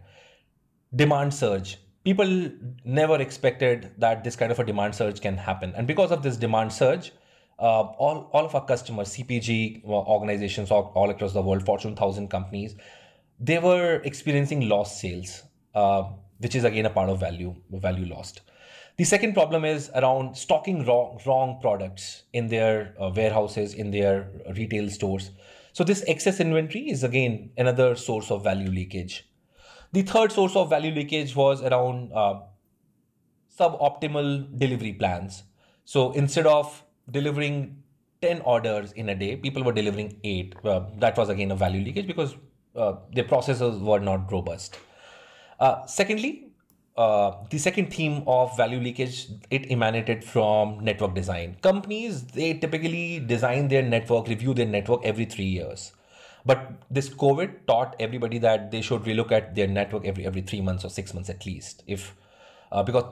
Demand 0.94 1.34
surge. 1.34 1.78
People 2.04 2.52
never 2.84 3.22
expected 3.22 3.92
that 3.98 4.24
this 4.26 4.36
kind 4.36 4.52
of 4.52 4.60
a 4.60 4.66
demand 4.66 4.94
surge 4.94 5.22
can 5.22 5.38
happen, 5.38 5.74
and 5.78 5.88
because 5.88 6.12
of 6.12 6.22
this 6.22 6.36
demand 6.36 6.74
surge, 6.74 7.14
uh, 7.60 7.84
all 8.04 8.30
all 8.34 8.46
of 8.46 8.54
our 8.54 8.66
customers, 8.66 9.16
CPG 9.16 9.86
uh, 9.86 9.88
organizations 10.18 10.70
all, 10.70 10.92
all 10.96 11.10
across 11.10 11.34
the 11.34 11.42
world, 11.42 11.66
Fortune 11.66 11.96
thousand 11.96 12.30
companies, 12.30 12.76
they 13.40 13.60
were 13.60 14.02
experiencing 14.04 14.68
lost 14.68 15.00
sales, 15.00 15.44
uh, 15.74 16.04
which 16.40 16.56
is 16.56 16.64
again 16.64 16.86
a 16.86 16.90
part 16.90 17.10
of 17.10 17.20
value 17.20 17.56
value 17.72 18.06
lost. 18.06 18.42
The 18.98 19.04
second 19.04 19.34
problem 19.34 19.66
is 19.66 19.92
around 19.94 20.38
stocking 20.38 20.86
wrong, 20.86 21.20
wrong 21.26 21.60
products 21.62 22.24
in 22.32 22.48
their 22.48 22.96
uh, 23.00 23.12
warehouses, 23.14 23.74
in 23.74 23.92
their 23.92 24.30
retail 24.56 24.90
stores. 24.90 25.32
So, 25.74 25.84
this 25.84 26.04
excess 26.08 26.40
inventory 26.40 26.90
is 26.90 27.04
again 27.04 27.52
another 27.58 27.96
source 27.96 28.32
of 28.32 28.44
value 28.44 28.70
leakage. 28.70 29.28
The 29.92 30.04
third 30.04 30.32
source 30.32 30.56
of 30.56 30.70
value 30.70 30.92
leakage 30.92 31.36
was 31.36 31.62
around 31.62 32.14
uh, 32.14 32.40
suboptimal 33.60 34.58
delivery 34.58 34.94
plans. 34.94 35.44
So, 35.84 36.14
instead 36.14 36.48
of 36.48 36.82
delivering 37.12 37.84
10 38.22 38.42
orders 38.42 38.94
in 38.94 39.10
a 39.10 39.16
day, 39.16 39.36
people 39.36 39.64
were 39.64 39.74
delivering 39.74 40.20
eight. 40.24 40.56
Uh, 40.64 40.86
that 41.00 41.18
was 41.18 41.28
again 41.28 41.52
a 41.52 41.56
value 41.56 41.84
leakage 41.84 42.08
because 42.08 42.36
uh, 42.78 42.94
their 43.14 43.26
processes 43.26 43.78
were 43.80 44.00
not 44.00 44.32
robust. 44.32 44.78
Uh, 45.60 45.86
secondly, 45.86 46.46
uh, 46.98 47.36
the 47.50 47.58
second 47.58 47.94
theme 47.94 48.24
of 48.26 48.56
value 48.56 48.80
leakage 48.80 49.28
it 49.50 49.70
emanated 49.72 50.24
from 50.24 50.80
network 50.80 51.14
design. 51.14 51.58
Companies 51.62 52.24
they 52.28 52.54
typically 52.54 53.20
design 53.20 53.68
their 53.68 53.84
network 53.84 54.28
review 54.28 54.54
their 54.54 54.66
network 54.66 55.02
every 55.04 55.26
three 55.26 55.46
years. 55.46 55.92
But 56.46 56.74
this 56.92 57.10
covid 57.10 57.66
taught 57.68 57.96
everybody 58.00 58.38
that 58.40 58.72
they 58.72 58.82
should 58.82 59.04
relook 59.04 59.32
at 59.32 59.56
their 59.56 59.68
network 59.68 60.06
every 60.06 60.26
every 60.26 60.42
three 60.42 60.62
months 60.62 60.86
or 60.86 60.90
six 60.90 61.14
months 61.14 61.30
at 61.30 61.46
least. 61.46 61.84
If 61.88 62.16
uh, 62.72 62.84
because 62.84 63.04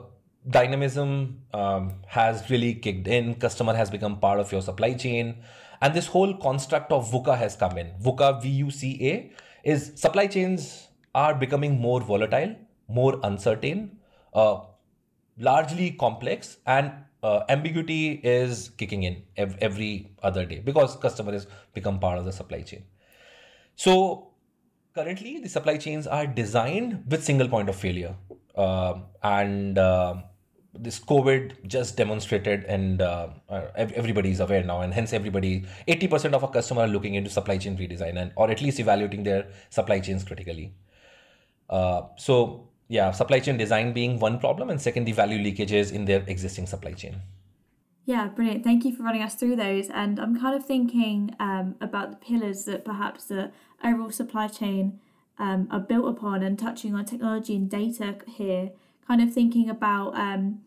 dynamism 0.48 1.40
um, 1.52 1.94
has 2.06 2.48
really 2.50 2.74
kicked 2.74 3.08
in 3.08 3.34
customer 3.34 3.74
has 3.74 3.90
become 3.90 4.18
part 4.18 4.38
of 4.38 4.52
your 4.52 4.60
supply 4.62 4.92
chain 4.94 5.42
and 5.80 5.94
this 5.94 6.06
whole 6.06 6.34
construct 6.34 6.92
of 6.92 7.10
VUCA 7.10 7.36
has 7.36 7.56
come 7.56 7.78
in. 7.78 7.92
VUCA 8.02 8.42
V-U-C-A 8.42 9.32
is 9.64 9.92
supply 9.96 10.26
chains 10.26 10.83
are 11.14 11.34
becoming 11.34 11.80
more 11.80 12.00
volatile 12.00 12.54
more 12.88 13.18
uncertain, 13.22 13.98
uh, 14.32 14.60
largely 15.38 15.92
complex, 15.92 16.58
and 16.66 16.92
uh, 17.22 17.44
ambiguity 17.48 18.20
is 18.22 18.70
kicking 18.70 19.02
in 19.04 19.22
ev- 19.36 19.56
every 19.60 20.12
other 20.22 20.44
day 20.44 20.58
because 20.58 20.96
customers 20.96 21.46
become 21.72 21.98
part 21.98 22.18
of 22.18 22.24
the 22.24 22.32
supply 22.32 22.60
chain. 22.60 22.84
So 23.76 24.32
currently, 24.94 25.38
the 25.38 25.48
supply 25.48 25.78
chains 25.78 26.06
are 26.06 26.26
designed 26.26 27.04
with 27.08 27.24
single 27.24 27.48
point 27.48 27.68
of 27.68 27.76
failure, 27.76 28.14
uh, 28.54 28.94
and 29.22 29.78
uh, 29.78 30.16
this 30.74 31.00
COVID 31.00 31.66
just 31.66 31.96
demonstrated, 31.96 32.64
and 32.64 33.00
uh, 33.00 33.28
everybody 33.74 34.30
is 34.30 34.40
aware 34.40 34.62
now, 34.62 34.82
and 34.82 34.92
hence 34.92 35.12
everybody, 35.12 35.64
80% 35.88 36.34
of 36.34 36.44
our 36.44 36.50
customers 36.50 36.90
are 36.90 36.92
looking 36.92 37.14
into 37.14 37.30
supply 37.30 37.56
chain 37.56 37.78
redesign 37.78 38.20
and 38.20 38.32
or 38.36 38.50
at 38.50 38.60
least 38.60 38.78
evaluating 38.78 39.22
their 39.22 39.46
supply 39.70 40.00
chains 40.00 40.24
critically. 40.24 40.74
Uh, 41.68 42.02
so 42.16 42.68
yeah, 42.88 43.10
supply 43.10 43.40
chain 43.40 43.56
design 43.56 43.92
being 43.92 44.18
one 44.18 44.38
problem, 44.38 44.70
and 44.70 44.80
second, 44.80 45.04
the 45.04 45.12
value 45.12 45.38
leakages 45.38 45.92
in 45.92 46.04
their 46.04 46.22
existing 46.26 46.66
supply 46.66 46.92
chain. 46.92 47.20
Yeah, 48.06 48.28
brilliant. 48.28 48.64
Thank 48.64 48.84
you 48.84 48.94
for 48.94 49.02
running 49.02 49.22
us 49.22 49.34
through 49.34 49.56
those. 49.56 49.88
And 49.88 50.20
I'm 50.20 50.38
kind 50.38 50.54
of 50.54 50.66
thinking 50.66 51.34
um, 51.40 51.76
about 51.80 52.10
the 52.10 52.16
pillars 52.18 52.66
that 52.66 52.84
perhaps 52.84 53.24
the 53.24 53.50
overall 53.82 54.10
supply 54.10 54.48
chain 54.48 55.00
um, 55.38 55.68
are 55.70 55.80
built 55.80 56.06
upon 56.06 56.42
and 56.42 56.58
touching 56.58 56.94
on 56.94 57.06
technology 57.06 57.56
and 57.56 57.70
data 57.70 58.16
here. 58.26 58.72
Kind 59.08 59.22
of 59.22 59.32
thinking 59.32 59.70
about 59.70 60.14
um, 60.16 60.60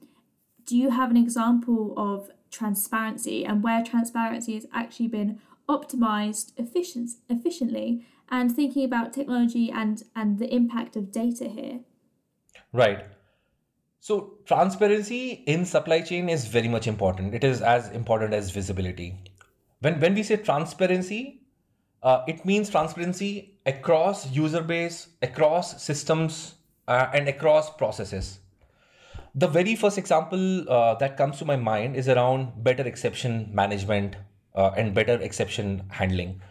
do 0.66 0.76
you 0.76 0.90
have 0.90 1.12
an 1.12 1.18
example 1.18 1.94
of 1.96 2.32
transparency 2.50 3.46
and 3.46 3.64
where 3.64 3.84
transparency 3.84 4.56
has 4.56 4.66
actually 4.74 5.08
been 5.08 5.40
optimized 5.70 6.54
efficient, 6.58 7.12
efficiently 7.30 8.06
and 8.30 8.56
thinking 8.56 8.86
about 8.86 9.14
technology 9.14 9.72
and, 9.72 10.04
and 10.16 10.40
the 10.40 10.54
impact 10.54 10.96
of 10.96 11.12
data 11.12 11.48
here? 11.48 11.80
Right. 12.74 13.06
So 14.00 14.38
transparency 14.46 15.44
in 15.48 15.66
supply 15.66 16.02
chain 16.02 16.30
is 16.30 16.46
very 16.48 16.68
much 16.68 16.88
important. 16.88 17.34
It 17.34 17.44
is 17.44 17.62
as 17.62 17.90
important 17.90 18.34
as 18.34 18.52
visibility. 18.52 19.18
When 19.80 20.00
when 20.00 20.16
we 20.16 20.24
say 20.24 20.38
transparency, 20.38 21.42
uh, 22.02 22.24
it 22.28 22.46
means 22.46 22.70
transparency 22.70 23.60
across 23.66 24.32
user 24.32 24.62
base, 24.62 25.10
across 25.22 25.84
systems, 25.84 26.56
uh, 26.88 27.08
and 27.14 27.28
across 27.28 27.70
processes. 27.76 28.40
The 29.36 29.48
very 29.48 29.76
first 29.76 29.98
example 29.98 30.70
uh, 30.72 30.96
that 30.96 31.18
comes 31.18 31.38
to 31.40 31.46
my 31.46 31.58
mind 31.58 31.96
is 31.96 32.08
around 32.08 32.64
better 32.64 32.84
exception 32.84 33.50
management 33.54 34.16
uh, 34.56 34.72
and 34.76 34.94
better 34.94 35.22
exception 35.22 35.84
handling. 35.90 36.42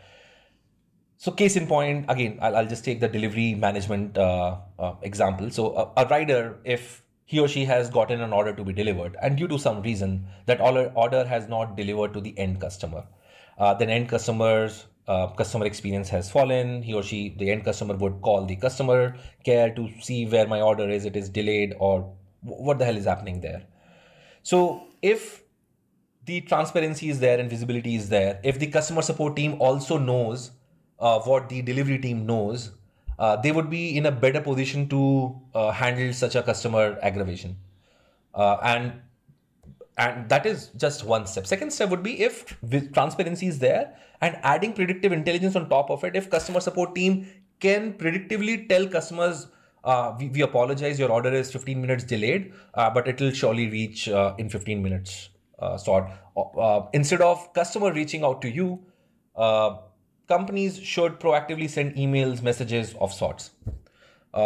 So, 1.19 1.33
case 1.33 1.57
in 1.57 1.67
point, 1.67 2.07
again, 2.09 2.39
I'll, 2.43 2.57
I'll 2.57 2.67
just 2.67 2.85
take 2.85 3.01
the 3.01 3.09
delivery 3.09 3.55
management 3.55 4.19
uh, 4.19 4.59
uh, 4.79 4.95
example. 5.03 5.51
So, 5.51 5.75
a, 5.77 6.05
a, 6.05 6.09
rider, 6.09 6.59
if 6.65 7.03
he 7.25 7.41
or 7.41 7.49
she 7.49 7.65
has 7.65 7.89
gotten 7.89 8.21
an 8.21 8.33
order 8.33 8.53
to 8.53 8.63
be 8.63 8.73
delivered, 8.73 9.17
and 9.23 9.37
due 9.37 9.49
to 9.49 9.59
some 9.59 9.81
reason 9.83 10.27
that 10.45 10.61
order 10.61 11.25
has 11.25 11.49
not 11.49 11.77
delivered 11.77 12.13
to 12.15 12.21
the 12.21 12.39
end 12.39 12.61
customer, 12.61 13.05
uh, 13.59 13.73
then 13.73 13.89
end 13.89 14.11
customer's 14.11 14.87
uh, 15.09 15.29
customer 15.29 15.65
experience 15.65 16.11
has 16.11 16.31
fallen. 16.31 16.83
He 16.83 16.93
or 16.93 17.03
she, 17.03 17.35
the 17.39 17.51
end 17.51 17.65
customer, 17.65 17.97
would 17.97 18.21
call 18.21 18.45
the 18.45 18.57
customer 18.57 19.17
care 19.43 19.75
to 19.75 19.89
see 20.03 20.27
where 20.27 20.47
my 20.47 20.61
order 20.61 20.89
is. 20.89 21.07
It 21.07 21.17
is 21.17 21.31
delayed, 21.31 21.75
or 21.79 22.15
what 22.43 22.79
the 22.79 22.85
hell 22.85 22.97
is 22.97 23.07
happening 23.07 23.41
there. 23.41 23.63
So, 24.43 24.89
if 25.01 25.43
the 26.27 26.43
transparency 26.43 27.09
is 27.09 27.21
there 27.21 27.39
and 27.41 27.49
visibility 27.49 27.95
is 27.95 28.11
there, 28.11 28.39
if 28.45 28.59
the 28.59 28.67
customer 28.67 29.01
support 29.01 29.37
team 29.37 29.57
also 29.61 29.97
knows 29.97 30.51
uh, 30.99 31.21
what 31.21 31.49
the 31.49 31.63
delivery 31.63 31.99
team 31.99 32.27
knows, 32.27 32.73
uh, 33.19 33.37
they 33.37 33.53
would 33.53 33.71
be 33.71 33.97
in 33.97 34.07
a 34.07 34.13
better 34.13 34.41
position 34.41 34.89
to 34.89 35.41
uh, 35.55 35.71
handle 35.71 36.13
such 36.13 36.35
a 36.35 36.43
customer 36.43 36.99
aggravation. 37.03 37.57
Uh, 38.35 38.59
and 38.63 38.93
and 39.99 40.29
that 40.29 40.45
is 40.45 40.69
just 40.77 41.05
one 41.05 41.27
step 41.27 41.47
second 41.47 41.73
step 41.73 41.89
would 41.89 42.03
be 42.03 42.21
if 42.21 42.55
transparency 42.93 43.47
is 43.47 43.59
there 43.59 43.97
and 44.21 44.37
adding 44.43 44.75
predictive 44.75 45.11
intelligence 45.11 45.57
on 45.57 45.71
top 45.71 45.91
of 45.91 46.05
it 46.05 46.15
if 46.15 46.29
customer 46.29 46.61
support 46.61 46.95
team 46.95 47.27
can 47.61 47.95
predictively 47.95 48.69
tell 48.69 48.87
customers 48.87 49.47
uh, 49.85 50.15
we, 50.19 50.29
we, 50.29 50.43
apologize 50.43 50.99
your 50.99 51.11
order 51.11 51.33
is 51.33 51.51
15 51.51 51.81
minutes 51.81 52.05
delayed 52.05 52.53
uh, 52.75 52.91
but 52.91 53.09
it 53.09 53.19
will 53.19 53.31
surely 53.31 53.71
reach 53.71 54.07
in 54.37 54.51
15 54.51 54.83
minutes 54.83 55.31
sort 55.79 56.11
instead 56.93 57.23
of 57.23 57.51
customer 57.55 57.91
reaching 57.91 58.23
out 58.23 58.43
to 58.43 58.51
you 58.51 58.79
companies 60.29 60.79
should 60.79 61.19
proactively 61.21 61.69
send 61.69 61.95
emails 61.97 62.43
messages 62.43 62.95
of 63.01 63.13
sorts. 63.13 63.51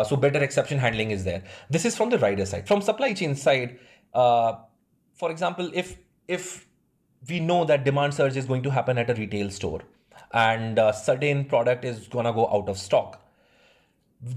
So 0.09 0.15
better 0.17 0.39
exception 0.41 0.79
handling 0.79 1.11
is 1.11 1.25
there. 1.25 1.43
This 1.69 1.85
is 1.85 1.97
from 1.97 2.11
the 2.11 2.19
rider 2.19 2.47
side. 2.47 2.69
From 2.69 2.81
supply 2.81 3.13
chain 3.13 3.35
side 3.35 3.81
for 5.21 5.31
example, 5.31 5.71
if 5.75 5.97
if 6.27 6.67
we 7.29 7.41
know 7.41 7.65
that 7.71 7.85
demand 7.85 8.15
surge 8.15 8.37
is 8.43 8.47
going 8.47 8.63
to 8.69 8.71
happen 8.77 8.99
at 8.99 9.11
a 9.11 9.15
retail 9.15 9.51
store 9.51 9.81
and 10.33 10.79
a 10.79 10.93
certain 10.95 11.45
product 11.45 11.85
is 11.85 12.09
gonna 12.09 12.33
go 12.33 12.47
out 12.59 12.71
of 12.71 12.79
stock, 12.79 13.21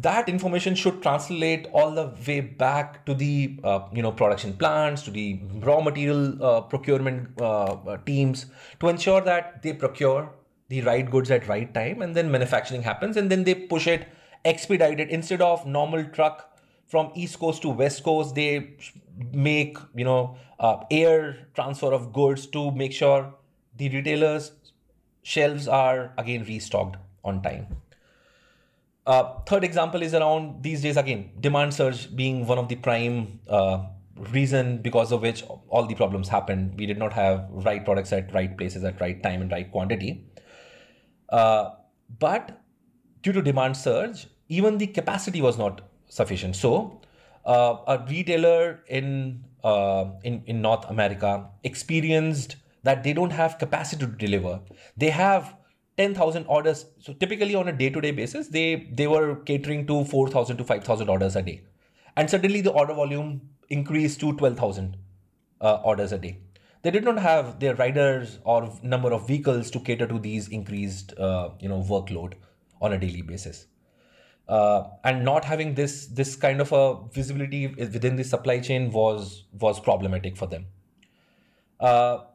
that 0.08 0.28
information 0.28 0.76
should 0.76 1.02
translate 1.02 1.68
all 1.72 1.92
the 2.00 2.06
way 2.28 2.42
back 2.42 3.06
to 3.06 3.14
the 3.14 3.60
uh, 3.64 3.80
you 3.94 4.02
know 4.02 4.12
production 4.12 4.54
plants, 4.66 5.04
to 5.04 5.12
the 5.12 5.40
raw 5.70 5.80
material 5.80 6.44
uh, 6.44 6.62
procurement 6.62 7.42
uh, 7.42 7.76
uh 7.94 7.98
teams 8.12 8.46
to 8.82 8.90
ensure 8.90 9.22
that 9.22 9.62
they 9.64 9.74
procure 9.74 10.30
the 10.74 10.82
right 10.82 11.10
goods 11.16 11.32
at 11.38 11.48
right 11.48 11.74
time 11.74 12.02
and 12.02 12.16
then 12.16 12.32
manufacturing 12.32 12.84
happens 12.90 13.18
and 13.18 13.30
then 13.30 13.44
they 13.44 13.54
push 13.74 13.86
it 13.96 14.08
expedited 14.54 15.10
instead 15.10 15.42
of 15.42 15.66
normal 15.66 16.04
truck 16.16 16.50
from 16.94 17.12
east 17.16 17.40
coast 17.44 17.62
to 17.62 17.70
west 17.70 18.04
coast 18.04 18.36
they 18.36 18.76
make 19.32 19.78
you 19.96 20.06
know 20.10 20.36
uh, 20.60 20.78
air 20.90 21.48
transfer 21.54 21.94
of 21.94 22.12
goods 22.18 22.48
to 22.48 22.72
make 22.72 22.92
sure 22.92 23.34
the 23.78 23.90
retailers 23.90 24.52
shelves 25.22 25.68
are 25.68 26.12
again 26.18 26.44
restocked 26.46 26.98
on 27.24 27.42
time. 27.42 27.68
Uh, 29.06 29.24
third 29.46 29.64
example 29.64 30.02
is 30.02 30.14
around 30.14 30.62
these 30.64 30.82
days 30.82 30.98
again 30.98 31.32
demand 31.40 31.74
surge 31.74 32.04
being 32.16 32.46
one 32.48 32.58
of 32.58 32.68
the 32.68 32.76
prime 32.76 33.40
uh, 33.50 33.86
reason 34.32 34.78
because 34.82 35.12
of 35.12 35.22
which 35.22 35.44
all 35.70 35.86
the 35.86 35.96
problems 35.96 36.30
happened. 36.30 36.78
We 36.78 36.86
did 36.86 36.98
not 36.98 37.14
have 37.14 37.48
right 37.52 37.84
products 37.84 38.14
at 38.14 38.34
right 38.34 38.56
places 38.58 38.84
at 38.84 39.02
right 39.02 39.22
time 39.22 39.42
and 39.42 39.52
right 39.52 39.72
quantity 39.72 40.26
uh, 41.30 41.70
but 42.20 42.62
due 43.22 43.32
to 43.32 43.42
demand 43.42 43.76
surge 43.76 44.28
even 44.50 44.78
the 44.78 44.88
capacity 44.88 45.42
was 45.42 45.58
not 45.58 45.82
sufficient 46.08 46.56
so 46.56 47.02
uh, 47.46 47.78
a 47.88 48.06
retailer 48.10 48.84
in, 48.88 49.44
uh, 49.64 50.06
in 50.24 50.44
in 50.46 50.62
North 50.62 50.90
America 50.90 51.50
experienced 51.64 52.56
that 52.84 53.04
they 53.04 53.14
don't 53.14 53.32
have 53.32 53.58
capacity 53.58 54.06
to 54.06 54.12
deliver. 54.12 54.60
They 54.98 55.10
have 55.10 55.56
10,000 55.98 56.46
orders. 56.48 56.86
So 57.00 57.14
typically 57.14 57.56
on 57.56 57.68
a 57.68 57.72
day-to-day 57.72 58.12
basis, 58.12 58.48
they 58.48 58.88
they 58.92 59.08
were 59.08 59.36
catering 59.44 59.86
to 59.88 60.06
4,000 60.06 60.58
to 60.58 60.64
5,000 60.64 61.10
orders 61.10 61.36
a 61.36 61.42
day, 61.42 61.62
and 62.16 62.30
suddenly 62.30 62.62
the 62.62 62.72
order 62.72 62.94
volume 62.94 63.42
increased 63.70 64.20
to 64.22 64.34
12,000 64.34 64.98
uh, 65.62 65.82
orders 65.84 66.12
a 66.12 66.18
day. 66.18 66.38
They 66.84 66.92
did 66.92 67.04
not 67.04 67.18
have 67.18 67.60
their 67.60 67.76
riders 67.76 68.40
or 68.44 68.72
number 68.84 69.12
of 69.14 69.28
vehicles 69.28 69.72
to 69.72 69.80
cater 69.80 70.06
to 70.06 70.20
these 70.20 70.48
increased 70.50 71.18
uh, 71.18 71.50
you 71.60 71.70
know 71.70 71.82
workload 71.82 72.34
on 72.82 72.94
a 72.94 72.98
daily 72.98 73.22
basis. 73.22 73.68
Uh, 74.48 74.90
and 75.06 75.24
not 75.24 75.46
having 75.46 75.74
this 75.74 76.08
this 76.08 76.36
kind 76.36 76.60
of 76.60 76.72
a 76.74 76.98
visibility 77.14 77.68
within 77.68 78.18
the 78.18 78.24
supply 78.24 78.60
chain 78.60 78.92
was 78.92 79.46
was 79.60 79.80
problematic 79.80 80.36
for 80.38 80.48
them. 80.48 80.66
Uh, 81.80 82.26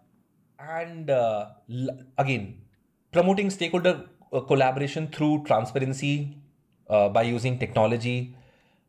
and 0.60 1.08
uh, 1.08 1.46
again 2.18 2.60
promoting 3.12 3.48
stakeholder 3.48 4.06
uh, 4.32 4.40
collaboration 4.40 5.06
through 5.08 5.44
transparency 5.44 6.36
uh, 6.90 7.08
by 7.08 7.22
using 7.22 7.58
technology 7.58 8.34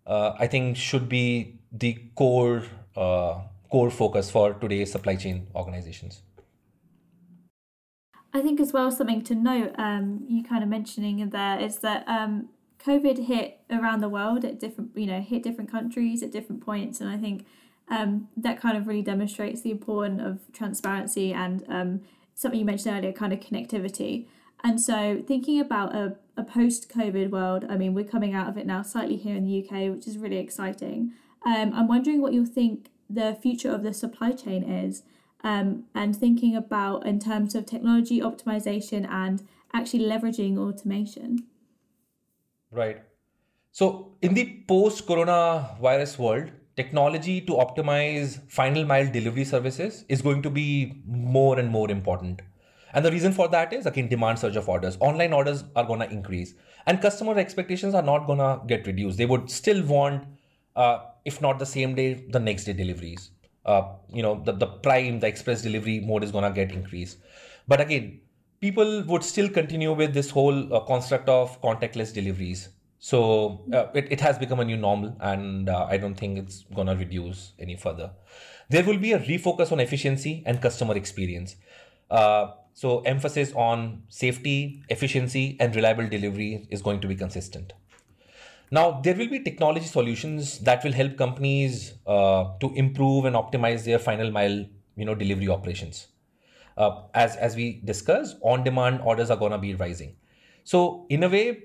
i 0.07 0.47
think 0.47 0.75
should 0.75 1.07
be 1.07 1.59
the 1.71 1.93
core 2.15 2.63
core 3.71 3.91
focus 3.91 4.31
for 4.31 4.53
today's 4.53 4.91
supply 4.91 5.15
chain 5.15 5.47
organizations 5.55 6.23
I 8.33 8.41
think 8.41 8.59
as 8.59 8.73
well 8.73 8.91
something 8.91 9.23
to 9.23 9.35
note, 9.35 9.73
um, 9.77 10.23
you 10.27 10.43
kind 10.43 10.63
of 10.63 10.69
mentioning 10.69 11.27
there 11.29 11.59
is 11.59 11.79
that 11.79 12.07
um, 12.07 12.49
COVID 12.85 13.25
hit 13.25 13.59
around 13.71 14.01
the 14.01 14.09
world 14.09 14.45
at 14.45 14.59
different, 14.59 14.91
you 14.95 15.07
know, 15.07 15.19
hit 15.19 15.43
different 15.43 15.71
countries 15.71 16.21
at 16.21 16.31
different 16.31 16.63
points, 16.63 17.01
and 17.01 17.09
I 17.09 17.17
think 17.17 17.45
um, 17.89 18.27
that 18.37 18.61
kind 18.61 18.77
of 18.77 18.87
really 18.87 19.01
demonstrates 19.01 19.61
the 19.61 19.71
importance 19.71 20.21
of 20.23 20.53
transparency 20.53 21.33
and 21.33 21.63
um, 21.67 22.01
something 22.35 22.59
you 22.59 22.65
mentioned 22.65 22.95
earlier, 22.95 23.11
kind 23.11 23.33
of 23.33 23.39
connectivity. 23.39 24.27
And 24.63 24.79
so, 24.79 25.23
thinking 25.25 25.59
about 25.59 25.95
a, 25.95 26.15
a 26.37 26.43
post 26.43 26.89
COVID 26.89 27.31
world, 27.31 27.65
I 27.67 27.77
mean, 27.77 27.93
we're 27.93 28.05
coming 28.05 28.35
out 28.35 28.47
of 28.47 28.57
it 28.57 28.67
now 28.67 28.83
slightly 28.83 29.15
here 29.15 29.35
in 29.35 29.43
the 29.43 29.65
UK, 29.65 29.93
which 29.93 30.07
is 30.07 30.17
really 30.17 30.37
exciting. 30.37 31.13
Um, 31.45 31.73
I'm 31.73 31.87
wondering 31.87 32.21
what 32.21 32.33
you 32.33 32.45
think 32.45 32.89
the 33.09 33.37
future 33.41 33.71
of 33.71 33.83
the 33.83 33.93
supply 33.93 34.31
chain 34.31 34.63
is, 34.63 35.03
um, 35.43 35.85
and 35.95 36.15
thinking 36.15 36.55
about 36.55 37.05
in 37.05 37.19
terms 37.19 37.55
of 37.55 37.65
technology 37.65 38.19
optimization 38.21 39.09
and 39.09 39.47
actually 39.73 40.05
leveraging 40.05 40.57
automation. 40.57 41.47
Right. 42.71 43.01
So, 43.71 44.15
in 44.21 44.33
the 44.33 44.63
post 44.67 45.07
coronavirus 45.07 46.17
world, 46.17 46.51
technology 46.75 47.41
to 47.41 47.53
optimize 47.53 48.39
final 48.49 48.85
mile 48.85 49.11
delivery 49.11 49.45
services 49.45 50.05
is 50.07 50.21
going 50.21 50.41
to 50.41 50.49
be 50.49 51.01
more 51.05 51.59
and 51.59 51.69
more 51.69 51.89
important. 51.91 52.41
And 52.93 53.05
the 53.05 53.11
reason 53.11 53.33
for 53.33 53.47
that 53.49 53.73
is 53.73 53.85
again 53.85 54.07
demand 54.07 54.39
surge 54.39 54.55
of 54.55 54.67
orders. 54.67 54.97
Online 54.99 55.33
orders 55.33 55.63
are 55.75 55.83
going 55.83 55.99
to 55.99 56.09
increase, 56.09 56.53
and 56.87 57.01
customer 57.01 57.37
expectations 57.37 57.93
are 57.93 58.01
not 58.01 58.25
going 58.27 58.39
to 58.39 58.61
get 58.67 58.87
reduced. 58.87 59.17
They 59.17 59.25
would 59.25 59.49
still 59.51 59.83
want, 59.83 60.25
uh, 60.75 60.99
if 61.29 61.41
not 61.45 61.59
the 61.59 61.65
same 61.65 61.95
day, 61.99 62.09
the 62.37 62.39
next 62.39 62.65
day 62.65 62.73
deliveries. 62.73 63.31
Uh, 63.65 63.83
you 64.17 64.23
know, 64.25 64.41
the, 64.45 64.53
the 64.63 64.67
prime, 64.87 65.19
the 65.19 65.27
express 65.27 65.61
delivery 65.61 65.99
mode 65.99 66.23
is 66.23 66.31
going 66.31 66.47
to 66.49 66.51
get 66.51 66.71
increased. 66.71 67.17
But 67.67 67.81
again, 67.81 68.21
people 68.61 69.03
would 69.11 69.23
still 69.23 69.49
continue 69.49 69.93
with 69.93 70.13
this 70.13 70.29
whole 70.29 70.73
uh, 70.73 70.79
construct 70.91 71.29
of 71.29 71.61
contactless 71.61 72.13
deliveries. 72.13 72.69
So 72.99 73.19
uh, 73.73 73.85
it, 73.93 74.11
it 74.11 74.21
has 74.21 74.37
become 74.37 74.59
a 74.59 74.65
new 74.65 74.77
normal, 74.77 75.15
and 75.21 75.69
uh, 75.69 75.87
I 75.89 75.97
don't 75.97 76.15
think 76.15 76.37
it's 76.37 76.65
gonna 76.75 76.95
reduce 76.95 77.53
any 77.57 77.75
further. 77.77 78.11
There 78.69 78.83
will 78.83 78.97
be 78.97 79.13
a 79.13 79.19
refocus 79.19 79.71
on 79.71 79.79
efficiency 79.79 80.43
and 80.45 80.61
customer 80.61 80.95
experience. 80.97 81.55
Uh, 82.11 82.47
so 82.73 82.99
emphasis 83.01 83.53
on 83.53 84.03
safety, 84.09 84.83
efficiency, 84.89 85.57
and 85.59 85.75
reliable 85.75 86.09
delivery 86.09 86.67
is 86.69 86.81
going 86.81 86.99
to 87.01 87.07
be 87.07 87.15
consistent. 87.15 87.73
Now 88.71 89.01
there 89.01 89.15
will 89.15 89.29
be 89.29 89.39
technology 89.39 89.85
solutions 89.85 90.59
that 90.59 90.83
will 90.83 90.91
help 90.91 91.17
companies 91.17 91.93
uh, 92.05 92.57
to 92.59 92.73
improve 92.75 93.25
and 93.25 93.35
optimize 93.35 93.83
their 93.83 93.99
final 93.99 94.31
mile, 94.31 94.65
you 94.95 95.05
know, 95.05 95.15
delivery 95.15 95.49
operations 95.49 96.07
uh, 96.79 97.03
as 97.13 97.35
as 97.35 97.55
we 97.55 97.81
discussed, 97.83 98.37
on-demand 98.41 99.01
orders 99.03 99.29
are 99.29 99.37
going 99.37 99.51
to 99.51 99.57
be 99.57 99.75
rising. 99.75 100.15
So 100.63 101.05
in 101.09 101.23
a 101.23 101.29
way, 101.29 101.63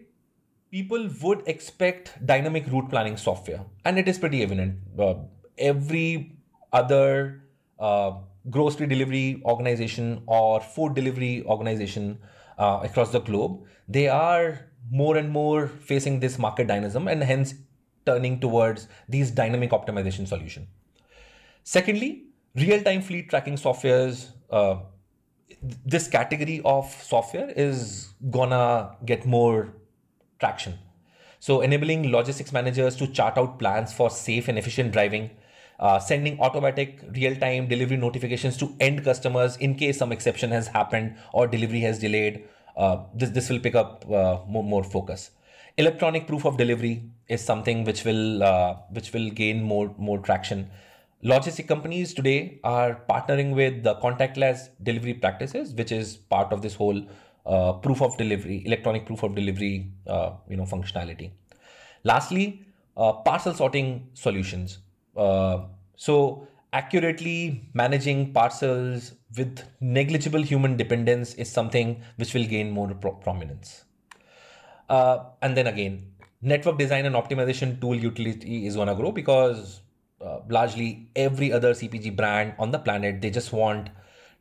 people 0.70 1.08
would 1.22 1.42
expect 1.46 2.12
dynamic 2.26 2.66
route 2.66 2.90
planning 2.90 3.16
software, 3.16 3.64
and 3.84 3.98
it 3.98 4.08
is 4.08 4.18
pretty 4.18 4.42
evident. 4.42 4.78
Uh, 4.98 5.14
every 5.56 6.36
other 6.72 7.42
uh, 7.78 8.12
grocery 8.50 8.86
delivery 8.86 9.40
organization 9.44 10.22
or 10.26 10.60
food 10.60 10.94
delivery 10.94 11.44
organization 11.46 12.18
uh, 12.58 12.80
across 12.82 13.10
the 13.10 13.20
globe, 13.20 13.62
they 13.88 14.08
are 14.08 14.66
more 14.90 15.16
and 15.16 15.30
more 15.30 15.66
facing 15.66 16.20
this 16.20 16.38
market 16.38 16.66
dynamism 16.66 17.08
and 17.08 17.22
hence 17.22 17.54
turning 18.06 18.38
towards 18.40 18.88
these 19.08 19.30
dynamic 19.30 19.70
optimization 19.70 20.26
solution. 20.26 20.66
Secondly, 21.62 22.24
real-time 22.54 23.00
fleet 23.00 23.30
tracking 23.30 23.56
softwares 23.56 24.28
uh, 24.50 24.76
this 25.84 26.08
category 26.08 26.60
of 26.64 26.90
software 27.02 27.50
is 27.56 28.14
gonna 28.30 28.96
get 29.04 29.26
more 29.26 29.74
traction. 30.38 30.78
So, 31.40 31.60
enabling 31.60 32.10
logistics 32.10 32.52
managers 32.52 32.96
to 32.96 33.06
chart 33.06 33.36
out 33.36 33.58
plans 33.58 33.92
for 33.92 34.08
safe 34.10 34.48
and 34.48 34.58
efficient 34.58 34.92
driving, 34.92 35.30
uh, 35.78 35.98
sending 35.98 36.40
automatic 36.40 37.00
real 37.14 37.36
time 37.36 37.68
delivery 37.68 37.96
notifications 37.96 38.56
to 38.58 38.74
end 38.80 39.04
customers 39.04 39.56
in 39.58 39.74
case 39.74 39.98
some 39.98 40.12
exception 40.12 40.50
has 40.50 40.68
happened 40.68 41.16
or 41.32 41.46
delivery 41.46 41.80
has 41.80 41.98
delayed. 41.98 42.44
Uh, 42.76 43.04
this, 43.14 43.30
this 43.30 43.50
will 43.50 43.60
pick 43.60 43.74
up 43.74 44.04
uh, 44.10 44.38
more, 44.48 44.64
more 44.64 44.84
focus. 44.84 45.30
Electronic 45.76 46.26
proof 46.26 46.44
of 46.44 46.56
delivery 46.56 47.02
is 47.28 47.44
something 47.44 47.84
which 47.84 48.04
will 48.04 48.42
uh, 48.42 48.74
which 48.90 49.12
will 49.12 49.30
gain 49.30 49.62
more 49.62 49.92
more 49.98 50.18
traction 50.18 50.70
logistic 51.24 51.66
companies 51.66 52.12
today 52.14 52.60
are 52.62 53.00
partnering 53.08 53.54
with 53.54 53.82
the 53.82 53.94
contactless 53.96 54.68
delivery 54.82 55.14
practices, 55.14 55.72
which 55.74 55.90
is 55.90 56.16
part 56.16 56.52
of 56.52 56.60
this 56.62 56.74
whole 56.74 57.02
proof 57.82 58.02
of 58.02 58.16
delivery, 58.18 58.62
electronic 58.66 59.06
proof 59.06 59.22
of 59.22 59.34
delivery, 59.34 59.90
you 60.48 60.56
know, 60.56 60.64
functionality. 60.64 61.30
Lastly, 62.04 62.62
parcel 62.94 63.54
sorting 63.54 64.06
solutions. 64.12 64.78
So 65.96 66.46
accurately 66.74 67.70
managing 67.72 68.32
parcels 68.32 69.12
with 69.38 69.62
negligible 69.80 70.42
human 70.42 70.76
dependence 70.76 71.34
is 71.34 71.50
something 71.50 72.02
which 72.16 72.34
will 72.34 72.44
gain 72.44 72.70
more 72.70 72.92
pro- 72.94 73.12
prominence. 73.12 73.84
Uh, 74.88 75.18
and 75.40 75.56
then 75.56 75.68
again, 75.68 76.12
network 76.42 76.76
design 76.76 77.06
and 77.06 77.14
optimization 77.14 77.80
tool 77.80 77.94
utility 77.94 78.66
is 78.66 78.74
going 78.74 78.88
to 78.88 78.94
grow 78.94 79.12
because 79.12 79.82
uh, 80.20 80.40
largely 80.48 81.08
every 81.14 81.52
other 81.52 81.72
CPG 81.72 82.16
brand 82.16 82.54
on 82.58 82.72
the 82.72 82.78
planet 82.78 83.20
they 83.22 83.30
just 83.30 83.52
want 83.52 83.88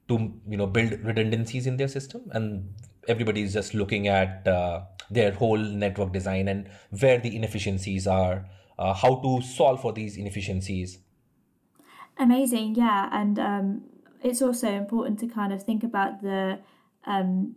to 0.07 0.33
you 0.47 0.57
know 0.57 0.67
build 0.67 0.91
redundancies 1.03 1.67
in 1.67 1.77
their 1.77 1.87
system 1.87 2.21
and 2.31 2.73
everybody 3.07 3.41
is 3.41 3.53
just 3.53 3.73
looking 3.73 4.07
at 4.07 4.47
uh, 4.47 4.81
their 5.09 5.31
whole 5.31 5.57
network 5.57 6.11
design 6.11 6.47
and 6.47 6.69
where 6.99 7.19
the 7.19 7.35
inefficiencies 7.35 8.07
are 8.07 8.45
uh, 8.79 8.93
how 8.93 9.15
to 9.21 9.41
solve 9.41 9.81
for 9.81 9.93
these 9.93 10.17
inefficiencies 10.17 10.99
amazing 12.17 12.75
yeah 12.75 13.09
and 13.11 13.39
um, 13.39 13.83
it's 14.21 14.41
also 14.41 14.69
important 14.69 15.19
to 15.19 15.27
kind 15.27 15.51
of 15.51 15.63
think 15.63 15.83
about 15.83 16.21
the 16.21 16.59
um, 17.05 17.55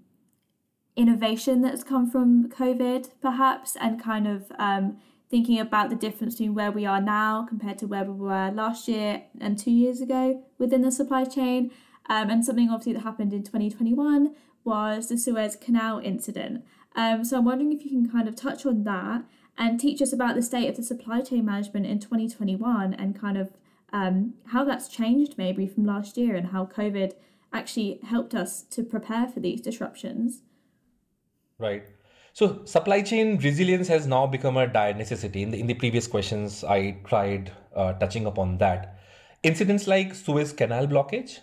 innovation 0.97 1.63
that's 1.63 1.85
come 1.85 2.11
from 2.11 2.49
covid 2.49 3.11
perhaps 3.21 3.77
and 3.81 4.03
kind 4.03 4.27
of 4.27 4.51
um, 4.59 4.97
thinking 5.29 5.59
about 5.59 5.91
the 5.91 5.97
difference 5.97 6.35
between 6.35 6.55
where 6.55 6.71
we 6.71 6.87
are 6.87 7.01
now 7.01 7.45
compared 7.49 7.79
to 7.79 7.87
where 7.87 8.05
we 8.05 8.13
were 8.13 8.51
last 8.51 8.89
year 8.89 9.25
and 9.41 9.59
two 9.59 9.71
years 9.71 10.01
ago 10.01 10.43
within 10.59 10.83
the 10.83 10.91
supply 10.91 11.25
chain 11.25 11.71
um, 12.09 12.31
and 12.31 12.45
something 12.45 12.71
obviously 12.71 12.93
that 12.93 13.01
happened 13.01 13.33
in 13.33 13.43
2021 13.43 14.35
was 14.65 15.09
the 15.09 15.17
Suez 15.17 15.57
Canal 15.57 16.01
incident. 16.01 16.65
Um, 16.95 17.25
so 17.25 17.39
I'm 17.39 17.45
wondering 17.45 17.73
if 17.73 17.85
you 17.85 17.91
can 17.91 18.11
kind 18.11 18.29
of 18.29 18.37
touch 18.37 18.67
on 18.67 18.85
that 18.85 19.23
and 19.57 19.79
teach 19.81 20.03
us 20.03 20.13
about 20.13 20.35
the 20.35 20.43
state 20.43 20.69
of 20.69 20.77
the 20.77 20.83
supply 20.83 21.21
chain 21.21 21.45
management 21.45 21.87
in 21.87 21.99
2021 21.99 22.95
and 22.95 23.19
kind 23.19 23.39
of 23.39 23.53
um, 23.97 24.35
how 24.49 24.63
that's 24.65 24.89
changed 24.89 25.39
maybe 25.39 25.67
from 25.67 25.87
last 25.87 26.19
year 26.19 26.37
and 26.37 26.49
how 26.49 26.67
COVID 26.67 27.15
actually 27.53 28.01
helped 28.05 28.35
us 28.35 28.63
to 28.63 28.83
prepare 28.83 29.27
for 29.27 29.41
these 29.41 29.63
disruptions. 29.63 30.43
Right. 31.59 31.87
So 32.35 32.63
supply 32.67 33.01
chain 33.01 33.39
resilience 33.39 33.89
has 33.89 34.07
now 34.07 34.27
become 34.27 34.59
a 34.59 34.67
dire 34.67 34.93
necessity. 34.93 35.43
In 35.43 35.51
the, 35.51 35.59
in 35.59 35.67
the 35.67 35.75
previous 35.75 36.07
questions, 36.07 36.63
I 36.63 36.99
tried 37.07 37.53
uh, 37.75 37.95
touching 37.95 38.27
upon 38.27 38.59
that. 38.59 38.99
Incidents 39.43 39.87
like 39.87 40.15
Suez 40.15 40.53
Canal 40.53 40.87
blockage 40.87 41.39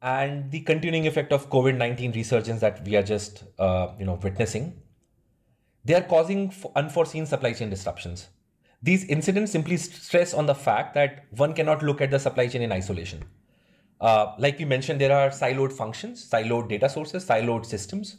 and 0.00 0.50
the 0.50 0.60
continuing 0.60 1.06
effect 1.06 1.32
of 1.32 1.50
COVID-19 1.50 2.14
resurgence 2.14 2.60
that 2.62 2.82
we 2.86 2.96
are 2.96 3.02
just 3.02 3.44
uh, 3.58 3.88
you 3.98 4.06
know 4.06 4.18
witnessing, 4.22 4.80
they 5.84 5.94
are 5.94 6.02
causing 6.02 6.54
unforeseen 6.74 7.26
supply 7.26 7.52
chain 7.52 7.68
disruptions. 7.68 8.28
These 8.82 9.04
incidents 9.04 9.52
simply 9.52 9.76
stress 9.76 10.34
on 10.34 10.46
the 10.46 10.54
fact 10.54 10.94
that 10.94 11.26
one 11.30 11.54
cannot 11.54 11.82
look 11.82 12.00
at 12.00 12.10
the 12.10 12.18
supply 12.18 12.48
chain 12.48 12.62
in 12.62 12.72
isolation. 12.72 13.24
Uh, 14.00 14.34
like 14.38 14.58
we 14.58 14.64
mentioned, 14.64 15.00
there 15.00 15.16
are 15.16 15.30
siloed 15.30 15.72
functions, 15.72 16.28
siloed 16.28 16.68
data 16.68 16.88
sources, 16.88 17.24
siloed 17.24 17.64
systems. 17.64 18.16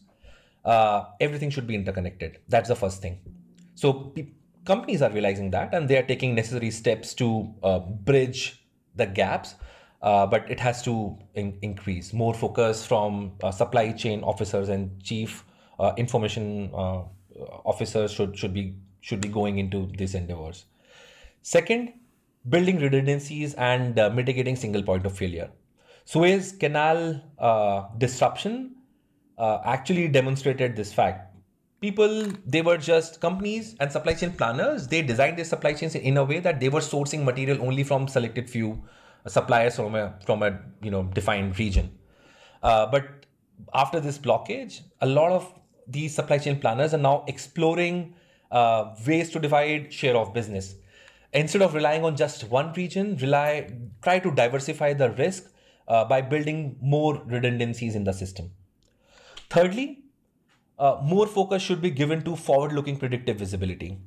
Uh, 0.63 1.05
everything 1.19 1.49
should 1.49 1.67
be 1.67 1.75
interconnected. 1.75 2.39
That's 2.47 2.69
the 2.69 2.75
first 2.75 3.01
thing. 3.01 3.19
So 3.75 3.93
pe- 3.93 4.27
companies 4.63 5.01
are 5.01 5.09
realizing 5.09 5.51
that, 5.51 5.73
and 5.73 5.89
they 5.89 5.97
are 5.97 6.03
taking 6.03 6.35
necessary 6.35 6.71
steps 6.71 7.13
to 7.15 7.53
uh, 7.61 7.79
bridge 7.79 8.65
the 8.95 9.05
gaps 9.05 9.55
uh, 10.03 10.25
but 10.25 10.49
it 10.51 10.59
has 10.59 10.81
to 10.83 11.17
in- 11.33 11.57
increase 11.61 12.13
more 12.13 12.33
focus 12.33 12.85
from 12.85 13.31
uh, 13.41 13.49
supply 13.49 13.91
chain 13.91 14.21
officers 14.21 14.69
and 14.69 15.01
chief 15.01 15.45
uh, 15.79 15.93
information 15.97 16.69
officers 17.65 18.11
should 18.11 18.37
should 18.37 18.53
be 18.53 18.75
should 19.09 19.21
be 19.21 19.29
going 19.29 19.59
into 19.59 19.87
these 19.97 20.15
endeavors. 20.15 20.65
Second, 21.41 21.93
building 22.49 22.79
redundancies 22.79 23.53
and 23.55 23.99
uh, 23.99 24.09
mitigating 24.09 24.55
single 24.55 24.83
point 24.83 25.05
of 25.05 25.17
failure. 25.17 25.51
Suez 26.05 26.51
Canal 26.51 27.21
disruption 27.97 28.75
actually 29.39 30.07
demonstrated 30.07 30.75
this 30.75 30.93
fact 30.93 31.29
people 31.83 32.11
they 32.45 32.61
were 32.61 32.77
just 32.77 33.19
companies 33.23 33.75
and 33.81 33.91
supply 33.95 34.13
chain 34.19 34.31
planners 34.41 34.87
they 34.91 35.01
designed 35.01 35.37
their 35.39 35.49
supply 35.53 35.73
chains 35.79 35.95
in 36.09 36.19
a 36.21 36.23
way 36.23 36.39
that 36.45 36.61
they 36.61 36.69
were 36.75 36.83
sourcing 36.89 37.25
material 37.29 37.65
only 37.69 37.83
from 37.89 38.07
selected 38.13 38.49
few 38.49 38.69
suppliers 39.27 39.75
from 39.75 39.95
a 39.95 40.13
from 40.25 40.43
a 40.43 40.59
you 40.81 40.91
know 40.91 41.03
defined 41.19 41.59
region. 41.59 41.91
Uh, 42.61 42.85
but 42.85 43.25
after 43.73 43.99
this 43.99 44.17
blockage, 44.17 44.81
a 45.01 45.07
lot 45.07 45.31
of 45.31 45.53
these 45.87 46.15
supply 46.15 46.37
chain 46.37 46.59
planners 46.59 46.93
are 46.93 47.03
now 47.09 47.25
exploring 47.27 48.15
uh, 48.53 48.95
ways 49.07 49.29
to 49.31 49.39
divide 49.39 49.91
share 49.91 50.15
of 50.15 50.33
business. 50.33 50.75
Instead 51.33 51.63
of 51.63 51.73
relying 51.73 52.05
on 52.05 52.15
just 52.15 52.43
one 52.49 52.71
region, 52.73 53.17
rely 53.17 53.49
try 54.03 54.19
to 54.19 54.31
diversify 54.31 54.93
the 54.93 55.09
risk 55.11 55.51
uh, 55.87 56.05
by 56.05 56.21
building 56.21 56.77
more 56.81 57.21
redundancies 57.25 57.95
in 57.95 58.03
the 58.03 58.13
system. 58.13 58.51
Thirdly, 59.49 60.03
uh, 60.77 60.99
more 61.03 61.27
focus 61.27 61.61
should 61.61 61.81
be 61.81 61.89
given 61.89 62.23
to 62.23 62.35
forward-looking 62.35 62.97
predictive 62.97 63.37
visibility 63.37 63.97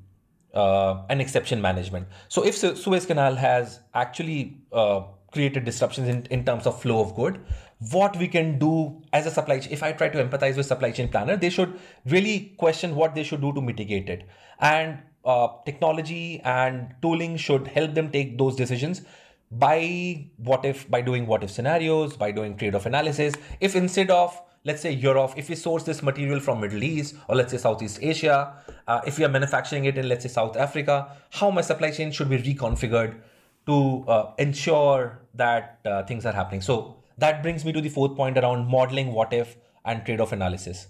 uh, 0.55 1.03
and 1.09 1.21
exception 1.21 1.61
management. 1.61 2.09
So 2.29 2.45
if 2.45 2.57
Suez 2.57 3.07
Canal 3.07 3.37
has 3.37 3.81
actually 3.95 4.63
uh, 4.73 5.03
created 5.33 5.65
disruptions 5.65 6.09
in, 6.09 6.27
in 6.27 6.45
terms 6.45 6.67
of 6.67 6.81
flow 6.81 7.01
of 7.01 7.15
good, 7.15 7.41
what 7.79 8.17
we 8.17 8.27
can 8.29 8.59
do 8.59 9.03
as 9.13 9.27
a 9.27 9.31
supply 9.31 9.59
chain, 9.59 9.73
if 9.73 9.83
I 9.83 9.93
try 9.93 10.09
to 10.09 10.25
empathize 10.25 10.57
with 10.57 10.67
supply 10.67 10.91
chain 10.91 11.09
planner, 11.09 11.37
they 11.37 11.51
should 11.51 11.79
really 12.07 12.55
question 12.57 12.95
what 12.95 13.15
they 13.15 13.23
should 13.23 13.41
do 13.41 13.53
to 13.53 13.61
mitigate 13.61 14.09
it. 14.09 14.25
And 14.61 14.99
uh, 15.25 15.49
technology 15.65 16.41
and 16.45 16.95
tooling 17.03 17.37
should 17.37 17.69
help 17.69 17.95
them 17.95 18.11
take 18.11 18.39
those 18.39 18.57
decisions 18.57 19.03
by 19.51 20.27
what 20.39 20.65
if, 20.65 20.91
by 20.91 21.03
doing 21.03 21.27
what 21.27 21.45
if 21.45 21.51
scenarios, 21.51 22.17
by 22.17 22.31
doing 22.33 22.57
trade-off 22.57 22.87
analysis. 22.87 23.35
If 23.61 23.77
instead 23.77 24.11
of 24.11 24.41
let's 24.65 24.83
say 24.83 24.91
Europe, 24.91 25.33
if 25.37 25.49
we 25.49 25.55
source 25.55 25.85
this 25.85 26.03
material 26.03 26.41
from 26.41 26.61
Middle 26.61 26.83
East 26.83 27.15
or 27.29 27.37
let's 27.37 27.53
say 27.53 27.59
Southeast 27.59 28.01
Asia, 28.03 28.53
uh, 28.89 29.01
if 29.07 29.17
we 29.17 29.25
are 29.25 29.29
manufacturing 29.29 29.85
it 29.85 29.97
in 29.97 30.09
let's 30.09 30.25
say 30.25 30.29
South 30.29 30.57
Africa, 30.57 31.09
how 31.31 31.51
my 31.53 31.61
supply 31.61 31.91
chain 31.93 32.11
should 32.11 32.29
be 32.29 32.39
reconfigured 32.39 33.21
to 33.67 34.05
uh, 34.09 34.33
ensure 34.39 35.21
that 35.35 35.79
uh, 35.85 36.03
things 36.05 36.27
are 36.27 36.33
happening. 36.33 36.61
So 36.61 36.97
that 37.19 37.43
brings 37.43 37.65
me 37.65 37.73
to 37.73 37.81
the 37.81 37.89
fourth 37.89 38.17
point 38.17 38.39
around 38.39 38.67
modeling 38.67 39.13
what 39.13 39.33
if 39.33 39.57
and 39.85 40.05
trade-off 40.05 40.33
analysis. 40.33 40.89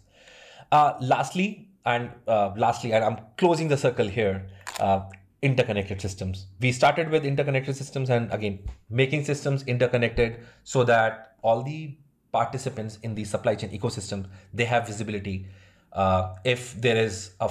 Uh, 0.72 0.94
lastly, 1.00 1.68
and 1.84 2.10
uh, 2.26 2.52
lastly, 2.56 2.92
and 2.92 3.04
I'm 3.04 3.18
closing 3.36 3.68
the 3.68 3.76
circle 3.76 4.08
here. 4.08 4.46
Uh, 4.80 5.00
interconnected 5.42 6.00
systems. 6.00 6.46
We 6.60 6.72
started 6.72 7.10
with 7.10 7.24
interconnected 7.24 7.76
systems, 7.76 8.10
and 8.10 8.32
again, 8.32 8.58
making 8.90 9.24
systems 9.24 9.62
interconnected 9.64 10.40
so 10.64 10.82
that 10.84 11.36
all 11.42 11.62
the 11.62 11.96
participants 12.32 12.98
in 13.02 13.14
the 13.14 13.24
supply 13.24 13.54
chain 13.54 13.70
ecosystem 13.70 14.26
they 14.52 14.64
have 14.64 14.86
visibility 14.86 15.46
uh, 15.92 16.34
if 16.44 16.78
there 16.80 16.96
is 16.96 17.30
a 17.40 17.50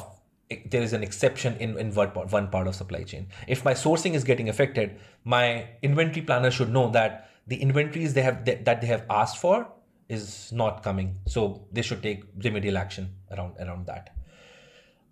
there 0.70 0.84
is 0.84 0.94
an 0.94 1.02
exception 1.02 1.56
in, 1.58 1.76
in 1.80 1.92
one 1.96 2.48
part 2.50 2.68
of 2.68 2.76
supply 2.76 3.02
chain. 3.02 3.28
If 3.48 3.66
my 3.66 3.74
sourcing 3.74 4.14
is 4.14 4.24
getting 4.24 4.48
affected, 4.48 5.00
my 5.24 5.68
inventory 5.82 6.24
planner 6.24 6.52
should 6.52 6.72
know 6.72 6.92
that 6.92 7.32
the 7.48 7.62
inventories 7.62 8.14
they 8.14 8.22
have 8.22 8.46
that 8.46 8.82
they 8.82 8.88
have 8.88 9.06
asked 9.10 9.38
for 9.38 9.68
is 10.10 10.52
not 10.52 10.84
coming. 10.84 11.18
So 11.28 11.68
they 11.72 11.82
should 11.82 12.02
take 12.04 12.24
remedial 12.44 12.78
action 12.78 13.16
around 13.32 13.56
around 13.60 13.88
that. 13.88 14.16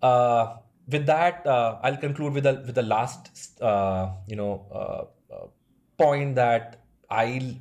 Uh, 0.02 0.56
with 0.88 1.06
that, 1.06 1.46
uh, 1.46 1.78
I'll 1.82 1.96
conclude 1.96 2.34
with 2.34 2.44
the 2.44 2.62
with 2.66 2.74
the 2.74 2.82
last 2.82 3.60
uh, 3.62 4.10
you 4.26 4.36
know 4.36 4.66
uh, 4.72 5.34
uh, 5.34 5.46
point 5.96 6.34
that 6.36 6.82
I 7.10 7.56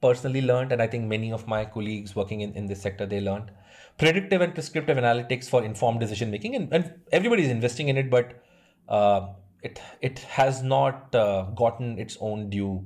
personally 0.00 0.42
learned, 0.42 0.72
and 0.72 0.82
I 0.82 0.86
think 0.86 1.06
many 1.06 1.32
of 1.32 1.46
my 1.46 1.64
colleagues 1.64 2.14
working 2.14 2.40
in, 2.40 2.54
in 2.54 2.66
this 2.66 2.82
sector, 2.82 3.06
they 3.06 3.20
learned 3.20 3.50
predictive 3.98 4.40
and 4.40 4.52
prescriptive 4.54 4.96
analytics 4.96 5.48
for 5.48 5.62
informed 5.64 6.00
decision 6.00 6.30
making. 6.30 6.56
And, 6.56 6.72
and 6.72 7.00
everybody 7.12 7.44
is 7.44 7.50
investing 7.50 7.88
in 7.88 7.96
it, 7.96 8.10
but 8.10 8.42
uh, 8.88 9.28
it, 9.62 9.80
it 10.00 10.18
has 10.20 10.62
not 10.62 11.12
gotten 11.12 11.98
its 11.98 12.16
own 12.20 12.50
due 12.50 12.84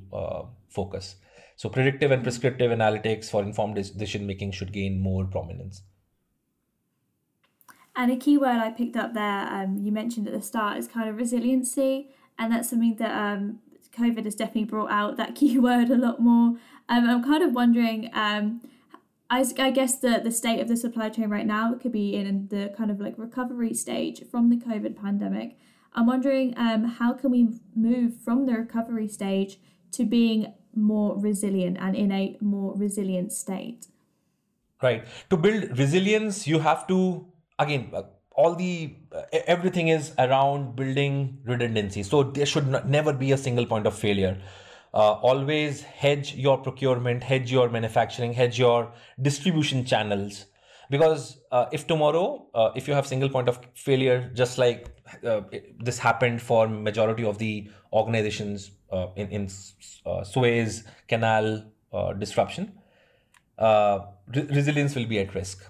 focus. 0.69 1.17
So 1.57 1.69
predictive 1.69 2.11
and 2.11 2.23
prescriptive 2.23 2.71
analytics 2.71 3.31
for 3.31 3.43
informed 3.43 3.77
decision 3.77 4.27
making 4.27 4.53
should 4.53 4.73
gain 4.73 5.01
more 5.01 5.25
prominence. 5.25 5.83
And 7.97 8.13
a 8.13 8.17
key 8.17 8.37
word 8.37 8.59
I 8.59 8.71
picked 8.71 8.97
up 8.97 9.15
there, 9.15 9.49
um, 9.51 9.79
you 9.79 9.91
mentioned 9.91 10.27
at 10.27 10.35
the 10.35 10.43
start, 10.43 10.77
is 10.77 10.87
kind 10.87 11.09
of 11.09 11.17
resiliency. 11.17 12.11
And 12.39 12.53
that's 12.53 12.69
something 12.69 12.97
that 12.97 13.11
um, 13.11 13.61
COVID 13.97 14.25
has 14.27 14.35
definitely 14.35 14.65
brought 14.65 14.91
out 14.91 15.17
that 15.17 15.35
keyword 15.35 15.91
a 15.91 15.97
lot 15.97 16.21
more. 16.21 16.59
Um, 16.89 17.09
I'm 17.09 17.25
kind 17.25 17.43
of 17.43 17.55
wondering, 17.55 18.11
um, 18.13 18.61
I, 19.31 19.45
I 19.59 19.71
guess 19.71 19.99
the, 19.99 20.21
the 20.23 20.31
state 20.31 20.61
of 20.61 20.69
the 20.69 20.77
supply 20.77 21.09
chain 21.09 21.31
right 21.31 21.47
now 21.47 21.73
could 21.75 21.93
be 21.93 22.15
in 22.15 22.49
the 22.49 22.73
kind 22.77 22.91
of 22.91 23.01
like 23.01 23.15
recovery 23.17 23.73
stage 23.73 24.23
from 24.31 24.51
the 24.51 24.57
COVID 24.57 24.95
pandemic. 24.95 25.59
I'm 25.95 26.07
wondering 26.07 26.53
um, 26.59 26.85
how 26.85 27.15
can 27.15 27.31
we 27.31 27.49
move 27.75 28.21
from 28.23 28.45
the 28.45 28.53
recovery 28.53 29.09
stage 29.09 29.59
to 29.93 30.05
being 30.05 30.55
more 30.75 31.19
resilient 31.19 31.79
and 31.81 31.97
in 31.97 32.13
a 32.13 32.37
more 32.41 32.75
resilient 32.77 33.33
state? 33.33 33.87
Right. 34.83 35.05
To 35.31 35.37
build 35.37 35.79
resilience, 35.79 36.47
you 36.47 36.59
have 36.59 36.87
to, 36.89 37.27
again, 37.59 37.91
uh, 37.95 38.03
all 38.33 38.55
the 38.55 38.95
uh, 39.13 39.23
everything 39.47 39.89
is 39.89 40.13
around 40.19 40.77
building 40.77 41.39
redundancy 41.45 42.03
so 42.03 42.23
there 42.23 42.45
should 42.45 42.69
not, 42.69 42.87
never 42.87 43.15
be 43.15 43.33
a 43.33 43.39
single 43.39 43.65
point 43.65 43.87
of 43.87 43.99
failure 43.99 44.37
uh, 44.97 45.13
always 45.31 45.83
hedge 45.83 46.35
your 46.35 46.57
procurement, 46.57 47.23
hedge 47.23 47.53
your 47.53 47.69
manufacturing, 47.69 48.33
hedge 48.33 48.59
your 48.59 48.93
distribution 49.21 49.85
channels. 49.85 50.47
Because 50.89 51.39
uh, 51.53 51.67
if 51.71 51.87
tomorrow, 51.87 52.47
uh, 52.55 52.71
if 52.75 52.89
you 52.89 52.95
have 52.95 53.07
single 53.07 53.29
point 53.29 53.49
of 53.49 53.61
failure, 53.75 54.31
just 54.35 54.57
like 54.57 54.96
uh, 55.25 55.41
this 55.79 55.99
happened 55.99 56.43
for 56.43 56.69
majority 56.69 57.25
of 57.25 57.39
the 57.39 57.71
organizations 57.93 58.71
uh, 58.91 59.09
in 59.17 59.29
in 59.29 59.49
uh, 60.05 60.25
Suez 60.25 60.85
Canal 61.09 61.65
disruption, 62.19 62.73
re- 63.59 64.49
resilience 64.51 64.95
will 64.95 65.07
be 65.07 65.19
at 65.19 65.35
risk. 65.35 65.65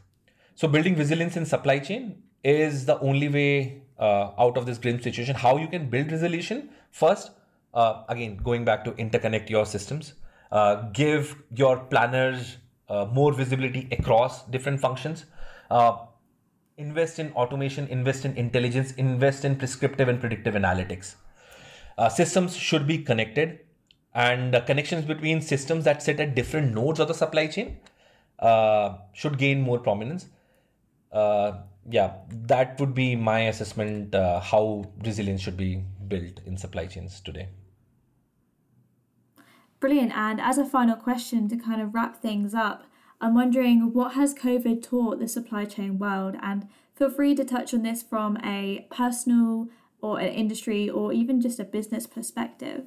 So 0.55 0.67
building 0.67 0.97
resilience 0.97 1.37
in 1.37 1.47
supply 1.47 1.79
chain 1.79 2.23
is 2.43 2.87
the 2.87 2.99
only 3.01 3.29
way 3.29 3.83
out 4.01 4.57
of 4.57 4.67
this 4.67 4.79
grim 4.79 5.01
situation. 5.01 5.37
How 5.37 5.57
you 5.57 5.69
can 5.69 5.89
build 5.89 6.11
resilience 6.11 6.69
first 6.91 7.31
uh, 7.77 8.03
again 8.09 8.37
going 8.43 8.65
back 8.65 8.85
to 8.85 8.93
interconnect 8.93 9.51
your 9.51 9.67
systems 9.67 10.15
uh, 10.51 10.77
give 10.93 11.37
your 11.55 11.79
planners 11.93 12.57
uh, 12.89 13.05
more 13.13 13.33
visibility 13.33 13.89
across 13.93 14.45
different 14.47 14.81
functions 14.81 15.27
uh, 15.71 15.97
invest 16.77 17.19
in 17.19 17.33
automation 17.33 17.87
invest 17.89 18.25
in 18.25 18.37
intelligence 18.37 18.93
invest 18.93 19.45
in 19.45 19.57
prescriptive 19.57 20.09
and 20.09 20.21
predictive 20.21 20.55
analytics 20.55 21.15
uh, 21.99 22.09
systems 22.09 22.57
should 22.57 22.87
be 22.87 22.99
connected 22.99 23.61
and 24.15 24.63
connections 24.67 25.05
between 25.05 25.41
systems 25.41 25.85
that 25.85 26.03
sit 26.03 26.21
at 26.21 26.35
different 26.35 26.75
nodes 26.75 27.01
of 27.01 27.09
the 27.09 27.15
supply 27.15 27.47
chain 27.47 27.77
uh, 28.39 28.97
should 29.13 29.39
gain 29.39 29.61
more 29.61 29.79
prominence 29.79 30.27
yeah 31.89 32.15
that 32.31 32.79
would 32.81 32.95
be 32.95 33.15
my 33.17 33.41
assessment 33.49 34.15
how 34.15 34.85
resilience 35.05 35.41
should 35.41 35.57
be 35.57 35.83
built 36.09 36.41
in 36.45 36.57
supply 36.57 36.87
chains 36.87 37.21
today 37.21 37.49
Brilliant. 39.79 40.13
And 40.17 40.41
as 40.41 40.59
a 40.59 40.65
final 40.65 40.97
question 40.97 41.49
to 41.49 41.57
kind 41.57 41.81
of 41.81 41.95
wrap 41.95 42.21
things 42.21 42.55
up, 42.55 42.85
I'm 43.21 43.35
wondering 43.35 43.93
what 43.93 44.15
has 44.15 44.35
COVID 44.35 44.83
taught 44.83 45.19
the 45.19 45.29
supply 45.29 45.65
chain 45.65 45.99
world? 45.99 46.37
And 46.43 46.69
feel 46.95 47.11
free 47.11 47.35
to 47.35 47.45
touch 47.45 47.73
on 47.73 47.83
this 47.83 48.03
from 48.03 48.37
a 48.45 48.87
personal 48.91 49.69
or 50.01 50.19
an 50.21 50.29
industry 50.29 50.89
or 50.89 51.13
even 51.13 51.41
just 51.41 51.59
a 51.59 51.65
business 51.65 52.07
perspective. 52.07 52.85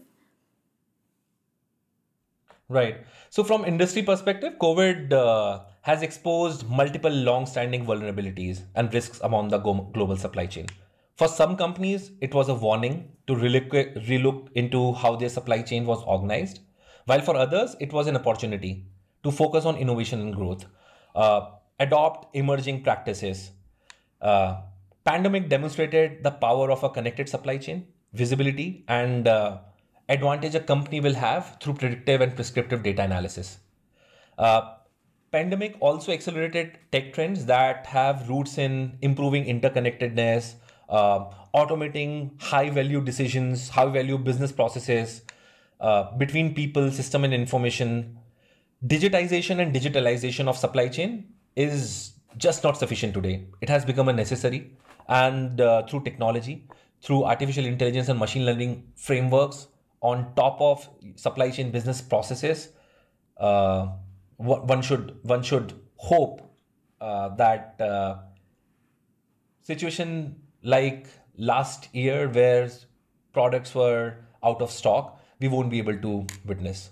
Right. 2.67 2.97
So, 3.31 3.43
from 3.43 3.65
industry 3.65 4.03
perspective, 4.03 4.53
COVID 4.61 5.11
uh, 5.11 5.61
has 5.81 6.03
exposed 6.03 6.69
multiple 6.69 7.11
long-standing 7.11 7.83
vulnerabilities 7.83 8.61
and 8.75 8.93
risks 8.93 9.19
among 9.23 9.47
the 9.47 9.57
global 9.57 10.17
supply 10.17 10.45
chain. 10.45 10.67
For 11.15 11.27
some 11.27 11.57
companies, 11.57 12.11
it 12.21 12.33
was 12.33 12.47
a 12.47 12.53
warning 12.53 13.11
to 13.25 13.33
relook, 13.33 13.71
relook 14.07 14.49
into 14.53 14.93
how 14.93 15.15
their 15.15 15.29
supply 15.29 15.63
chain 15.63 15.87
was 15.87 16.03
organized 16.03 16.59
while 17.09 17.21
for 17.21 17.35
others, 17.35 17.75
it 17.79 17.91
was 17.91 18.05
an 18.05 18.15
opportunity 18.15 18.85
to 19.23 19.31
focus 19.31 19.65
on 19.65 19.75
innovation 19.75 20.21
and 20.21 20.35
growth, 20.35 20.65
uh, 21.15 21.51
adopt 21.79 22.35
emerging 22.35 22.83
practices. 22.83 23.51
Uh, 24.21 24.61
pandemic 25.05 25.49
demonstrated 25.49 26.23
the 26.23 26.31
power 26.31 26.71
of 26.71 26.83
a 26.83 26.89
connected 26.89 27.29
supply 27.29 27.57
chain, 27.57 27.87
visibility, 28.13 28.83
and 28.87 29.27
uh, 29.27 29.59
advantage 30.07 30.55
a 30.55 30.59
company 30.59 30.99
will 30.99 31.13
have 31.13 31.57
through 31.61 31.73
predictive 31.73 32.21
and 32.21 32.35
prescriptive 32.35 32.83
data 32.83 33.03
analysis. 33.03 33.59
Uh, 34.37 34.73
pandemic 35.31 35.75
also 35.79 36.11
accelerated 36.11 36.77
tech 36.91 37.13
trends 37.13 37.45
that 37.45 37.85
have 37.85 38.27
roots 38.29 38.57
in 38.57 38.97
improving 39.01 39.45
interconnectedness, 39.45 40.55
uh, 40.89 41.25
automating 41.53 42.41
high 42.41 42.69
value 42.69 43.01
decisions, 43.01 43.69
high 43.69 43.85
value 43.89 44.17
business 44.17 44.51
processes, 44.51 45.21
uh, 45.79 46.11
between 46.17 46.53
people, 46.53 46.91
system, 46.91 47.23
and 47.23 47.33
information, 47.33 48.17
digitization 48.85 49.59
and 49.61 49.75
digitalization 49.75 50.47
of 50.47 50.57
supply 50.57 50.87
chain 50.87 51.33
is 51.55 52.13
just 52.37 52.63
not 52.63 52.77
sufficient 52.77 53.13
today. 53.13 53.47
It 53.61 53.69
has 53.69 53.85
become 53.85 54.07
a 54.09 54.13
necessary, 54.13 54.71
and 55.07 55.59
uh, 55.59 55.85
through 55.87 56.03
technology, 56.03 56.67
through 57.01 57.25
artificial 57.25 57.65
intelligence 57.65 58.09
and 58.09 58.19
machine 58.19 58.45
learning 58.45 58.91
frameworks, 58.95 59.67
on 60.01 60.33
top 60.35 60.61
of 60.61 60.87
supply 61.15 61.51
chain 61.51 61.71
business 61.71 62.01
processes, 62.01 62.69
uh, 63.37 63.87
one 64.37 64.81
should 64.81 65.17
one 65.23 65.43
should 65.43 65.73
hope 65.97 66.41
uh, 67.01 67.29
that 67.35 67.75
uh, 67.81 68.15
situation 69.61 70.35
like 70.63 71.07
last 71.37 71.93
year 71.93 72.29
where 72.29 72.69
products 73.33 73.75
were 73.75 74.15
out 74.43 74.61
of 74.61 74.71
stock 74.71 75.21
we 75.39 75.47
won't 75.47 75.69
be 75.69 75.79
able 75.79 75.97
to 75.97 76.25
witness. 76.45 76.89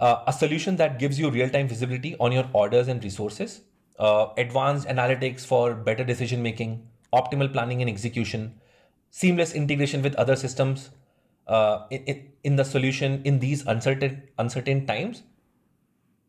Uh, 0.00 0.24
a 0.26 0.32
solution 0.32 0.76
that 0.76 0.98
gives 0.98 1.18
you 1.20 1.30
real 1.30 1.50
time 1.50 1.68
visibility 1.68 2.16
on 2.18 2.32
your 2.32 2.48
orders 2.54 2.88
and 2.88 3.04
resources, 3.04 3.60
uh, 3.98 4.28
advanced 4.38 4.88
analytics 4.88 5.44
for 5.44 5.74
better 5.74 6.04
decision 6.04 6.42
making, 6.42 6.88
optimal 7.12 7.52
planning 7.52 7.82
and 7.82 7.90
execution, 7.90 8.58
seamless 9.10 9.52
integration 9.54 10.00
with 10.02 10.14
other 10.14 10.36
systems 10.36 10.90
uh, 11.46 11.86
in, 11.90 12.32
in 12.44 12.56
the 12.56 12.64
solution 12.64 13.20
in 13.24 13.40
these 13.40 13.66
uncertain 13.66 14.22
uncertain 14.38 14.86
times 14.86 15.22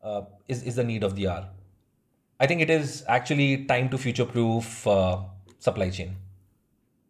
uh, 0.03 0.23
is, 0.47 0.63
is 0.63 0.75
the 0.75 0.83
need 0.83 1.03
of 1.03 1.15
the 1.15 1.27
hour. 1.27 1.49
I 2.39 2.47
think 2.47 2.61
it 2.61 2.69
is 2.69 3.03
actually 3.07 3.65
time 3.65 3.89
to 3.89 3.97
future 3.97 4.25
proof 4.25 4.87
uh, 4.87 5.19
supply 5.59 5.89
chain. 5.89 6.17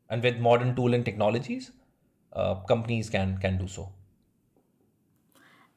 And 0.09 0.21
with 0.21 0.37
modern 0.37 0.75
tool 0.75 0.93
and 0.93 1.03
technologies, 1.03 1.71
uh, 2.33 2.55
companies 2.73 3.09
can 3.09 3.37
can 3.39 3.57
do 3.57 3.67
so. 3.67 3.91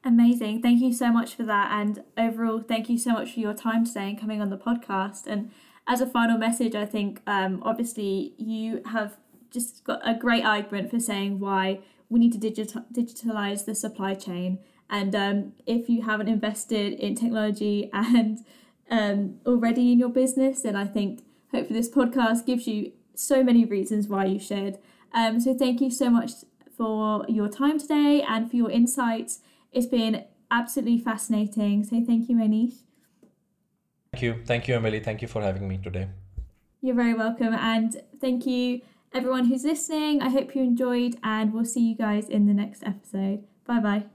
Amazing. 0.05 0.61
Thank 0.61 0.81
you 0.81 0.93
so 0.93 1.11
much 1.11 1.33
for 1.33 1.41
that. 1.43 1.71
And 1.71 2.03
overall, 2.15 2.59
thank 2.61 2.89
you 2.89 2.97
so 2.97 3.13
much 3.13 3.33
for 3.33 3.39
your 3.39 3.55
time 3.55 3.83
today 3.83 4.09
and 4.09 4.21
coming 4.21 4.39
on 4.39 4.51
the 4.51 4.57
podcast. 4.57 5.25
And 5.25 5.51
as 5.87 5.99
a 5.99 6.05
final 6.05 6.37
message, 6.37 6.75
I 6.75 6.85
think 6.85 7.21
um, 7.25 7.59
obviously 7.63 8.35
you 8.37 8.83
have 8.85 9.17
just 9.49 9.83
got 9.83 10.07
a 10.07 10.13
great 10.13 10.45
argument 10.45 10.91
for 10.91 10.99
saying 10.99 11.39
why 11.39 11.79
we 12.07 12.19
need 12.19 12.33
to 12.33 12.37
digital, 12.37 12.85
digitalize 12.93 13.65
the 13.65 13.73
supply 13.73 14.13
chain. 14.13 14.59
And 14.91 15.15
um, 15.15 15.53
if 15.65 15.89
you 15.89 16.03
haven't 16.03 16.27
invested 16.27 16.93
in 16.93 17.15
technology 17.15 17.89
and 17.93 18.45
um, 18.91 19.39
already 19.43 19.91
in 19.91 19.97
your 19.97 20.09
business, 20.09 20.61
then 20.61 20.75
I 20.75 20.85
think 20.85 21.23
hopefully 21.51 21.79
this 21.79 21.89
podcast 21.89 22.45
gives 22.45 22.67
you 22.67 22.91
so 23.15 23.43
many 23.43 23.65
reasons 23.65 24.07
why 24.07 24.25
you 24.25 24.39
should. 24.39 24.77
Um, 25.13 25.39
so 25.39 25.55
thank 25.55 25.81
you 25.81 25.89
so 25.89 26.11
much 26.11 26.31
for 26.77 27.25
your 27.27 27.49
time 27.49 27.79
today 27.79 28.23
and 28.27 28.51
for 28.51 28.55
your 28.55 28.69
insights 28.69 29.39
it's 29.75 29.85
been 29.85 30.23
absolutely 30.49 30.97
fascinating. 30.97 31.83
So 31.83 32.03
thank 32.03 32.29
you, 32.29 32.35
Mohneesh. 32.37 32.77
Thank 34.13 34.23
you. 34.23 34.41
Thank 34.45 34.67
you, 34.67 34.75
Emily. 34.75 35.01
Thank 35.01 35.21
you 35.21 35.27
for 35.27 35.41
having 35.41 35.67
me 35.67 35.77
today. 35.77 36.07
You're 36.81 36.95
very 36.95 37.13
welcome. 37.13 37.53
And 37.53 38.01
thank 38.21 38.47
you, 38.47 38.81
everyone 39.13 39.45
who's 39.45 39.65
listening. 39.65 40.21
I 40.21 40.29
hope 40.29 40.55
you 40.55 40.63
enjoyed, 40.63 41.17
and 41.21 41.53
we'll 41.53 41.65
see 41.65 41.89
you 41.89 41.95
guys 41.95 42.29
in 42.29 42.47
the 42.47 42.53
next 42.53 42.83
episode. 42.83 43.43
Bye 43.65 43.79
bye. 43.79 44.05